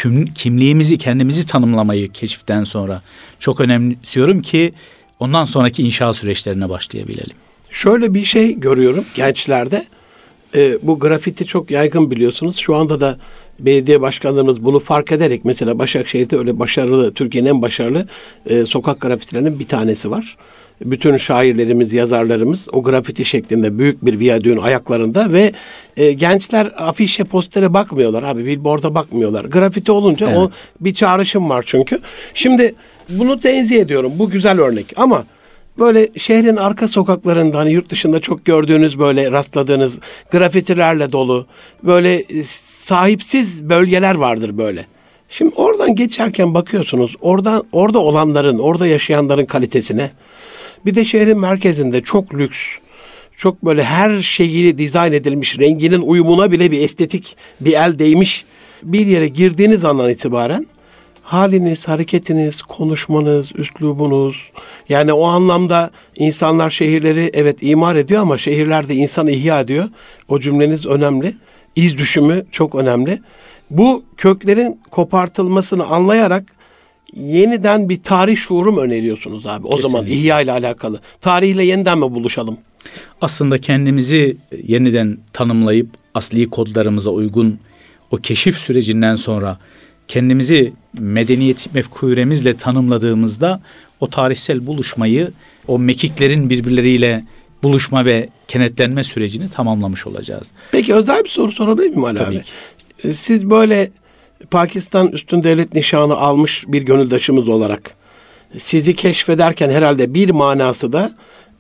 [0.02, 3.02] Kim, kimliğimizi, kendimizi tanımlamayı keşiften sonra
[3.40, 4.72] çok önemsiyorum ki
[5.20, 7.36] ondan sonraki inşa süreçlerine başlayabilelim.
[7.70, 9.86] Şöyle bir şey görüyorum gençlerde.
[10.54, 12.56] Ee, bu grafiti çok yaygın biliyorsunuz.
[12.56, 13.18] Şu anda da
[13.60, 18.08] belediye başkanlarımız bunu fark ederek mesela Başakşehir'de öyle başarılı, Türkiye'nin en başarılı
[18.46, 20.36] e, sokak grafitilerinin bir tanesi var.
[20.84, 25.52] Bütün şairlerimiz, yazarlarımız o grafiti şeklinde büyük bir viyadüğün ayaklarında ve
[25.96, 28.46] e, gençler afişe, postere bakmıyorlar abi.
[28.46, 29.44] Billboard'a bakmıyorlar.
[29.44, 30.50] Grafiti olunca o Evet.
[30.80, 32.00] bir çağrışım var çünkü.
[32.34, 32.74] Şimdi
[33.08, 34.12] bunu tenzih ediyorum.
[34.16, 35.24] Bu güzel örnek ama
[35.78, 39.98] böyle şehrin arka sokaklarında hani yurt dışında çok gördüğünüz böyle rastladığınız
[40.30, 41.46] grafitilerle dolu
[41.82, 44.86] böyle e, sahipsiz bölgeler vardır böyle.
[45.28, 50.10] Şimdi oradan geçerken bakıyorsunuz orada orada olanların, orada yaşayanların kalitesine.
[50.84, 52.58] Bir de şehrin merkezinde çok lüks,
[53.36, 58.44] çok böyle her şeyi dizayn edilmiş, renginin uyumuna bile bir estetik bir el değmiş
[58.82, 60.66] bir yere girdiğiniz andan itibaren
[61.26, 64.50] haliniz, hareketiniz, konuşmanız, üslubunuz
[64.88, 69.84] yani o anlamda insanlar şehirleri evet imar ediyor ama şehirlerde insan ihya ediyor.
[70.28, 71.34] O cümleniz önemli.
[71.76, 73.18] İz düşümü çok önemli.
[73.70, 76.55] Bu köklerin kopartılmasını anlayarak
[77.14, 79.66] yeniden bir tarih şuurum öneriyorsunuz abi.
[79.66, 80.20] O zaman Kesinlikle.
[80.22, 81.00] ihya ile alakalı.
[81.20, 82.58] Tarihle yeniden mi buluşalım?
[83.20, 84.36] Aslında kendimizi
[84.66, 87.58] yeniden tanımlayıp asli kodlarımıza uygun
[88.10, 89.58] o keşif sürecinden sonra
[90.08, 93.60] kendimizi medeniyet mefkuremizle tanımladığımızda
[94.00, 95.30] o tarihsel buluşmayı,
[95.68, 97.24] o mekiklerin birbirleriyle
[97.62, 100.52] buluşma ve kenetlenme sürecini tamamlamış olacağız.
[100.72, 102.42] Peki özel bir soru sorabilir miyim Ali Tabii abi?
[102.42, 103.14] ki.
[103.14, 103.90] Siz böyle
[104.50, 107.94] Pakistan üstün devlet nişanı almış bir gönüldaşımız olarak
[108.58, 111.10] sizi keşfederken herhalde bir manası da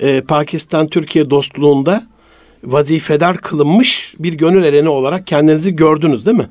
[0.00, 2.02] e, Pakistan-Türkiye dostluğunda
[2.64, 6.46] vazifedar kılınmış bir gönül ereni olarak kendinizi gördünüz değil mi?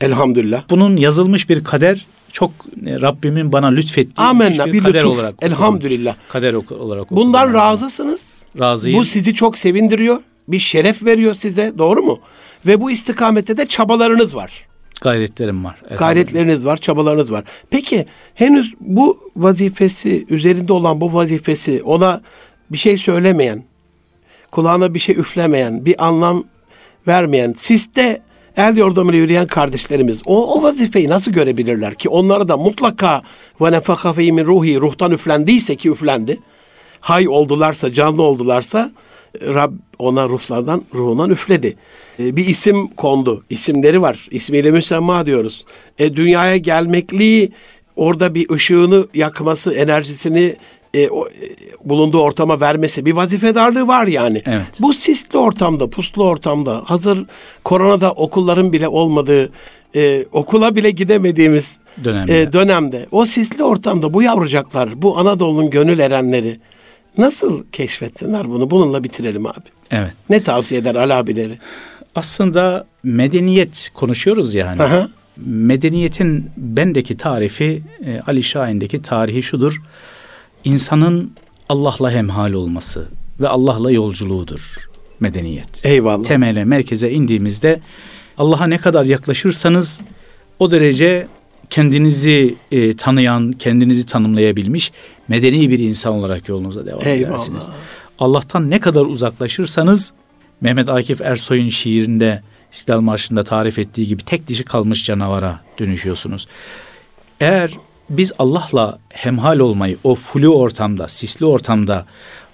[0.00, 0.62] Elhamdülillah.
[0.70, 2.50] Bunun yazılmış bir kader çok
[2.86, 5.14] e, Rabbimin bana lütfettiği Amenna bir bir kader lütuf.
[5.14, 5.48] olarak okudum.
[5.52, 6.14] Elhamdülillah.
[6.28, 7.16] Kader oku- olarak okudum.
[7.24, 7.54] Bundan yani.
[7.54, 8.26] razısınız.
[8.58, 8.98] Razıyım.
[9.00, 10.20] Bu sizi çok sevindiriyor.
[10.48, 11.72] Bir şeref veriyor size.
[11.78, 12.20] Doğru mu?
[12.66, 14.66] Ve bu istikamette de çabalarınız var.
[15.02, 15.74] Gayretlerim var.
[15.74, 15.98] elhamdülillah.
[15.98, 17.44] Gayretleriniz var, çabalarınız var.
[17.70, 22.20] Peki henüz bu vazifesi, üzerinde olan bu vazifesi ona
[22.70, 23.62] bir şey söylemeyen,
[24.50, 26.44] kulağına bir şey üflemeyen, bir anlam
[27.06, 28.22] vermeyen, siste
[28.56, 33.22] el yordamıyla yürüyen kardeşlerimiz o, o vazifeyi nasıl görebilirler ki onlara da mutlaka
[33.60, 36.38] ve nefaka min ruhi ruhtan üflendiyse ki üflendi.
[37.00, 38.90] Hay oldularsa, canlı oldularsa
[39.40, 41.74] Rab ona ruhlardan, ruhundan üfledi.
[42.18, 43.44] E, bir isim kondu.
[43.50, 44.28] İsimleri var.
[44.30, 45.64] İsmiyle müsemma diyoruz.
[45.98, 47.52] E, dünyaya gelmekliği
[47.96, 50.56] orada bir ışığını yakması, enerjisini
[50.94, 51.30] e, o, e,
[51.84, 54.42] bulunduğu ortama vermesi bir vazifedarlığı var yani.
[54.46, 54.66] Evet.
[54.80, 57.26] Bu sisli ortamda, puslu ortamda, hazır
[57.64, 59.52] koronada okulların bile olmadığı,
[59.96, 62.42] e, okula bile gidemediğimiz Dönemde.
[62.42, 66.60] e, dönemde, o sisli ortamda bu yavrucaklar, bu Anadolu'nun gönül erenleri
[67.18, 68.70] nasıl keşfetsinler bunu?
[68.70, 69.68] Bununla bitirelim abi.
[69.90, 70.12] Evet.
[70.30, 71.58] Ne tavsiye eder Ali abileri?
[72.14, 74.82] Aslında medeniyet konuşuyoruz yani.
[74.82, 75.08] Aha.
[75.46, 79.82] Medeniyetin bendeki tarifi, e, Ali Şahin'deki tarihi şudur.
[80.64, 81.32] İnsanın
[81.68, 83.08] Allah'la hemhal olması
[83.40, 84.88] ve Allah'la yolculuğudur
[85.20, 85.86] medeniyet.
[85.86, 86.24] Eyvallah.
[86.24, 87.80] Temele, merkeze indiğimizde
[88.38, 90.00] Allah'a ne kadar yaklaşırsanız
[90.58, 91.26] o derece
[91.72, 94.92] kendinizi e, tanıyan, kendinizi tanımlayabilmiş
[95.28, 97.30] medeni bir insan olarak yolunuza devam Eyvallah.
[97.30, 97.68] edersiniz.
[98.18, 100.12] Allah'tan ne kadar uzaklaşırsanız
[100.60, 102.42] Mehmet Akif Ersoy'un şiirinde
[102.72, 106.46] İstiklal Marşı'nda tarif ettiği gibi tek dişi kalmış canavara dönüşüyorsunuz.
[107.40, 107.70] Eğer
[108.10, 112.06] biz Allah'la hemhal olmayı o flu ortamda, sisli ortamda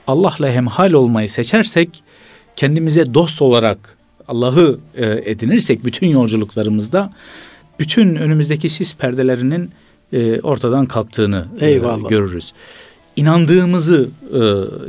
[0.06, 2.02] Allah'la hemhal olmayı seçersek
[2.56, 3.96] kendimize dost olarak
[4.28, 7.12] Allah'ı e, edinirsek bütün yolculuklarımızda
[7.78, 9.70] bütün önümüzdeki sis perdelerinin
[10.12, 11.74] e, ortadan kalktığını e,
[12.08, 12.52] görürüz.
[13.16, 14.40] İnandığımızı e,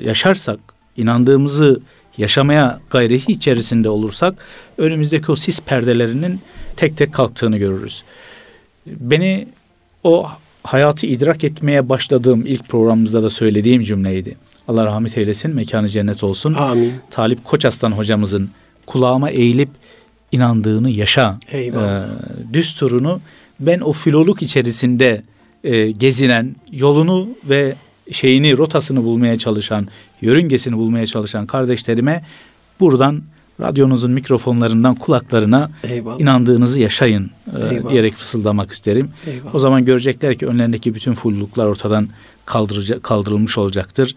[0.07, 0.59] yaşarsak,
[0.97, 1.79] inandığımızı
[2.17, 4.35] yaşamaya gayreti içerisinde olursak
[4.77, 6.39] önümüzdeki o sis perdelerinin
[6.75, 8.03] tek tek kalktığını görürüz.
[8.87, 9.47] Beni
[10.03, 10.27] o
[10.63, 14.37] hayatı idrak etmeye başladığım ilk programımızda da söylediğim cümleydi.
[14.67, 16.53] Allah rahmet eylesin, mekanı cennet olsun.
[16.53, 16.93] Amin.
[17.09, 18.49] Talip Koçaslan hocamızın
[18.85, 19.69] kulağıma eğilip
[20.31, 22.03] inandığını yaşa Eyvallah.
[22.03, 22.07] e,
[22.53, 23.21] düsturunu
[23.59, 25.23] ben o filoluk içerisinde
[25.63, 27.75] e, gezinen yolunu ve
[28.11, 29.87] şeyini rotasını bulmaya çalışan
[30.21, 32.23] yörüngesini bulmaya çalışan kardeşlerime
[32.79, 33.21] buradan
[33.61, 36.19] radyonuzun mikrofonlarından kulaklarına Eyvallah.
[36.19, 39.09] inandığınızı yaşayın e, diyerek fısıldamak isterim.
[39.27, 39.55] Eyvallah.
[39.55, 42.09] O zaman görecekler ki önlerindeki bütün fulluklar ortadan
[42.45, 44.15] kaldırıca, kaldırılmış olacaktır.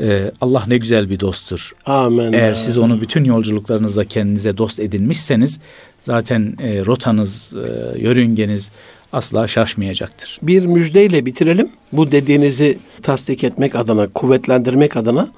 [0.00, 1.72] E, Allah ne güzel bir dosttur.
[1.86, 2.32] Amin.
[2.32, 5.60] Eğer siz onu bütün yolculuklarınızda kendinize dost edinmişseniz
[6.00, 8.70] zaten e, rotanız, e, yörüngeniz
[9.12, 10.38] asla şaşmayacaktır.
[10.42, 11.68] bir müjdeyle bitirelim.
[11.92, 15.28] Bu dediğinizi tasdik etmek adına, kuvvetlendirmek adına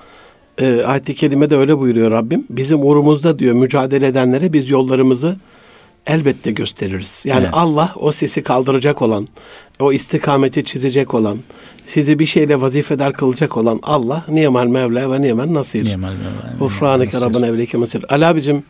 [0.59, 2.47] e, ayet-i kerimede öyle buyuruyor Rabbim.
[2.51, 5.37] Bizim uğrumuzda diyor mücadele edenlere biz yollarımızı
[6.07, 7.23] elbette gösteririz.
[7.27, 7.51] Yani Evet.
[7.53, 9.29] Allah o sesi kaldıracak olan,
[9.81, 11.39] o istikameti çizecek olan,
[11.87, 15.85] sizi bir şeyle vazifedar kılacak olan Allah niyemal mevla ve niyemal nasir.
[15.85, 18.05] Niyemal Mevla, Gufraneke niyemal Rabbena evleke masir.
[18.15, 18.63] Ali abicim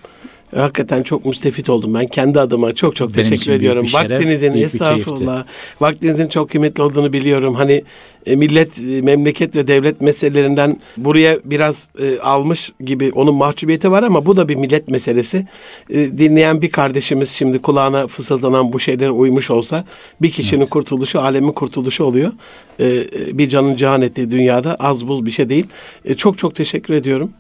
[0.57, 1.95] hakikaten çok müstefit oldum.
[1.95, 3.89] Ben kendi adıma çok çok Benim teşekkür ediyorum.
[3.89, 5.45] şeref, Vaktinizin estağfurullah.
[5.81, 7.55] Vaktinizin çok kıymetli olduğunu biliyorum.
[7.55, 7.85] Hani
[8.27, 14.03] e, millet, e, memleket ve devlet meselelerinden buraya biraz e, almış gibi onun mahcubiyeti var
[14.03, 15.47] ama bu da bir millet meselesi.
[15.91, 19.85] E, dinleyen bir kardeşimiz şimdi kulağına fısıldanan bu şeylere uymuş olsa
[20.23, 22.33] bir kişinin kurtuluşu, alemin kurtuluşu oluyor.
[22.79, 25.67] E, e, bir canın cihan ettiği dünyada az buz bir şey değil.
[26.05, 27.33] E, çok çok teşekkür ediyorum.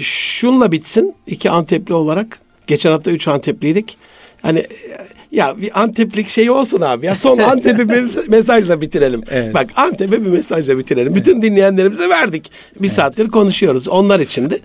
[0.00, 1.14] Şunla bitsin.
[1.26, 2.43] iki Antepli olarak.
[2.66, 3.96] Geçen hafta üç Antepliydik.
[4.42, 4.64] Hani
[5.32, 7.14] ya bir Anteplik şey olsun abi ya.
[7.16, 9.22] Son Antep'i bir mesajla bitirelim.
[9.30, 9.54] Evet.
[9.54, 11.14] Bak Antep'e bir mesajla bitirelim.
[11.14, 12.50] Bütün dinleyenlerimize verdik.
[12.80, 13.88] Bir saattir konuşuyoruz.
[13.88, 14.58] Onlar için de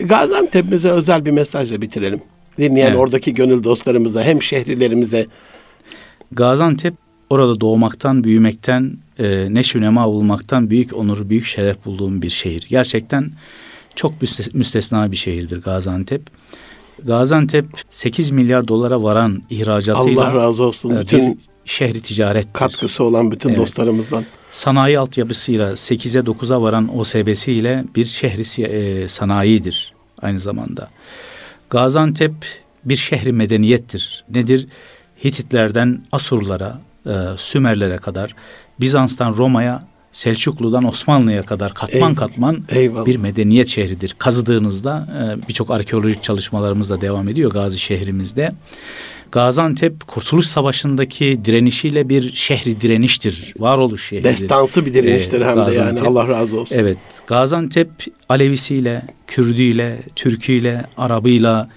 [0.00, 2.20] Gaziantep'imize özel bir mesajla bitirelim.
[2.58, 2.98] Dinleyen Evet.
[2.98, 5.26] oradaki gönül dostlarımıza hem şehirlerimize
[6.32, 6.94] Gaziantep
[7.30, 12.66] orada doğmaktan, büyümekten, e, neşv nema bulmaktan büyük onur, büyük şeref bulduğum bir şehir.
[12.68, 13.30] Gerçekten
[13.94, 16.22] çok müste- müstesna bir şehirdir Gaziantep.
[17.04, 20.96] Gaziantep 8 milyar dolara varan ihracatıyla Allah razı olsun.
[20.96, 22.52] e, Bütün şehri ticarettir.
[22.52, 23.58] katkısı olan bütün Evet.
[23.58, 24.24] dostlarımızdan.
[24.50, 29.92] Sanayi altyapısıyla 8'e 9'a varan OSB'siyle bir şehri e, sanayidir
[30.22, 30.88] aynı zamanda.
[31.70, 32.32] Gaziantep
[32.84, 34.24] bir şehri medeniyettir.
[34.34, 34.66] Nedir?
[35.24, 38.34] Hititlerden Asurlara, e, Sümerlere kadar,
[38.80, 39.82] Bizans'tan Roma'ya,
[40.16, 42.16] Selçuklu'dan Osmanlı'ya kadar katman Eyvallah.
[42.16, 43.06] katman Eyvallah.
[43.06, 44.14] bir medeniyet şehridir.
[44.18, 45.08] Kazıdığınızda
[45.44, 48.52] e, birçok arkeolojik çalışmalarımız da devam ediyor Gazi şehrimizde.
[49.32, 53.54] Gaziantep Kurtuluş Savaşı'ndaki direnişiyle bir şehri direniştir.
[53.58, 54.28] Varoluş şehridir.
[54.28, 55.66] Destansı bir direniştir Ee, hem de yani.
[55.66, 56.06] Gaziantep.
[56.08, 56.76] Allah razı olsun.
[56.78, 57.88] Evet, Gaziantep
[58.28, 61.68] Alevisiyle, Kürdüyle, Türküyle, Arabıyla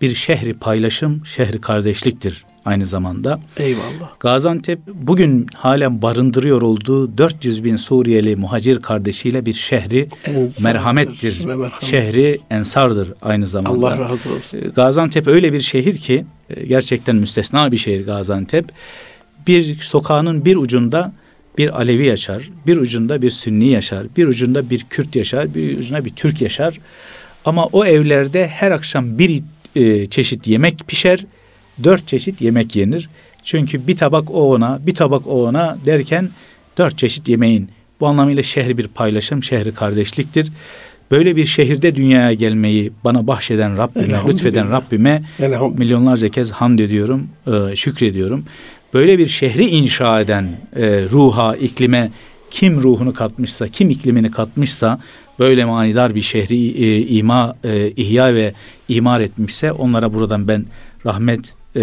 [0.00, 3.40] bir şehri paylaşım, şehri kardeşliktir aynı zamanda.
[3.58, 4.20] Eyvallah.
[4.20, 11.44] Gaziantep bugün halen barındırıyor olduğu 400 bin Suriyeli muhacir kardeşiyle bir şehri Ensardır merhamettir.
[11.44, 11.84] merhamet.
[11.84, 13.86] Şehri ensardır aynı zamanda.
[13.88, 14.58] Allah razı olsun.
[14.58, 18.64] Ee, Gaziantep öyle bir şehir ki e, gerçekten müstesna bir şehir Gaziantep.
[19.46, 21.12] Bir sokağının bir ucunda
[21.58, 26.04] bir Alevi yaşar, bir ucunda bir Sünni yaşar, bir ucunda bir Kürt yaşar, bir ucunda
[26.04, 26.80] bir Türk yaşar.
[27.44, 29.42] Ama o evlerde her akşam bir
[29.76, 31.26] e, çeşit yemek pişer,
[31.84, 33.08] dört çeşit yemek yenir.
[33.44, 36.30] Çünkü bir tabak o ona, bir tabak o ona derken
[36.78, 37.68] dört çeşit yemeğin.
[38.00, 40.52] Bu anlamıyla şehri bir paylaşım, şehri kardeşliktir.
[41.10, 45.22] Böyle bir şehirde dünyaya gelmeyi bana bahşeden Rabbime, lütfeden Rabbime
[45.78, 48.44] milyonlarca kez hamd ediyorum, e, şükrediyorum.
[48.94, 52.10] Böyle bir şehri inşa eden e, ruha, iklime
[52.50, 55.00] kim ruhunu katmışsa, kim iklimini katmışsa,
[55.38, 58.52] böyle manidar bir şehri e, ima, e, ihya ve
[58.88, 60.66] imar etmişse onlara buradan ben
[61.06, 61.82] rahmet e,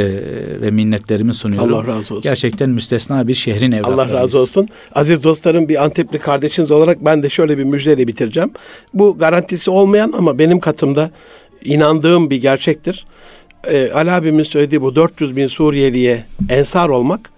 [0.62, 1.74] ve minnetlerimi sunuyorum.
[1.74, 2.22] Allah razı olsun.
[2.22, 4.00] Gerçekten müstesna bir şehrin evlatlarıyız.
[4.00, 4.68] Allah razı olsun.
[4.96, 8.52] Aziz dostlarım bir Antepli kardeşiniz olarak ben de şöyle bir müjdeyle bitireceğim.
[8.94, 11.12] Bu garantisi olmayan ama benim katımda
[11.64, 13.06] inandığım bir gerçektir.
[13.68, 17.30] Ee, Ali abimin söylediği bu 400 bin Suriyeliye ensar olmak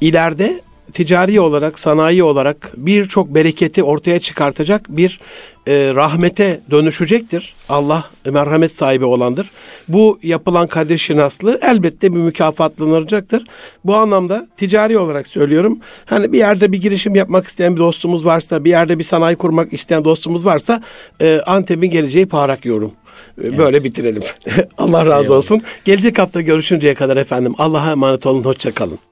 [0.00, 0.60] ileride
[0.90, 5.20] ticari olarak, sanayi olarak birçok bereketi ortaya çıkartacak bir
[5.68, 7.54] e, rahmete dönüşecektir.
[7.68, 9.50] Allah merhamet sahibi olandır.
[9.88, 13.44] Bu yapılan kadir şinaslığı elbette bir mükafatlanacaktır.
[13.84, 15.78] Bu anlamda ticari olarak söylüyorum.
[16.04, 19.72] Hani bir yerde bir girişim yapmak isteyen bir dostumuz varsa, bir yerde bir sanayi kurmak
[19.72, 20.82] isteyen dostumuz varsa
[21.20, 22.92] e, Antep'in geleceği parak yorum.
[23.44, 24.22] E, Böyle bitirelim.
[24.78, 25.60] Allah razı olsun.
[25.84, 28.44] Gelecek hafta görüşünceye kadar efendim Allah'a emanet olun.
[28.44, 29.09] Hoşça kalın.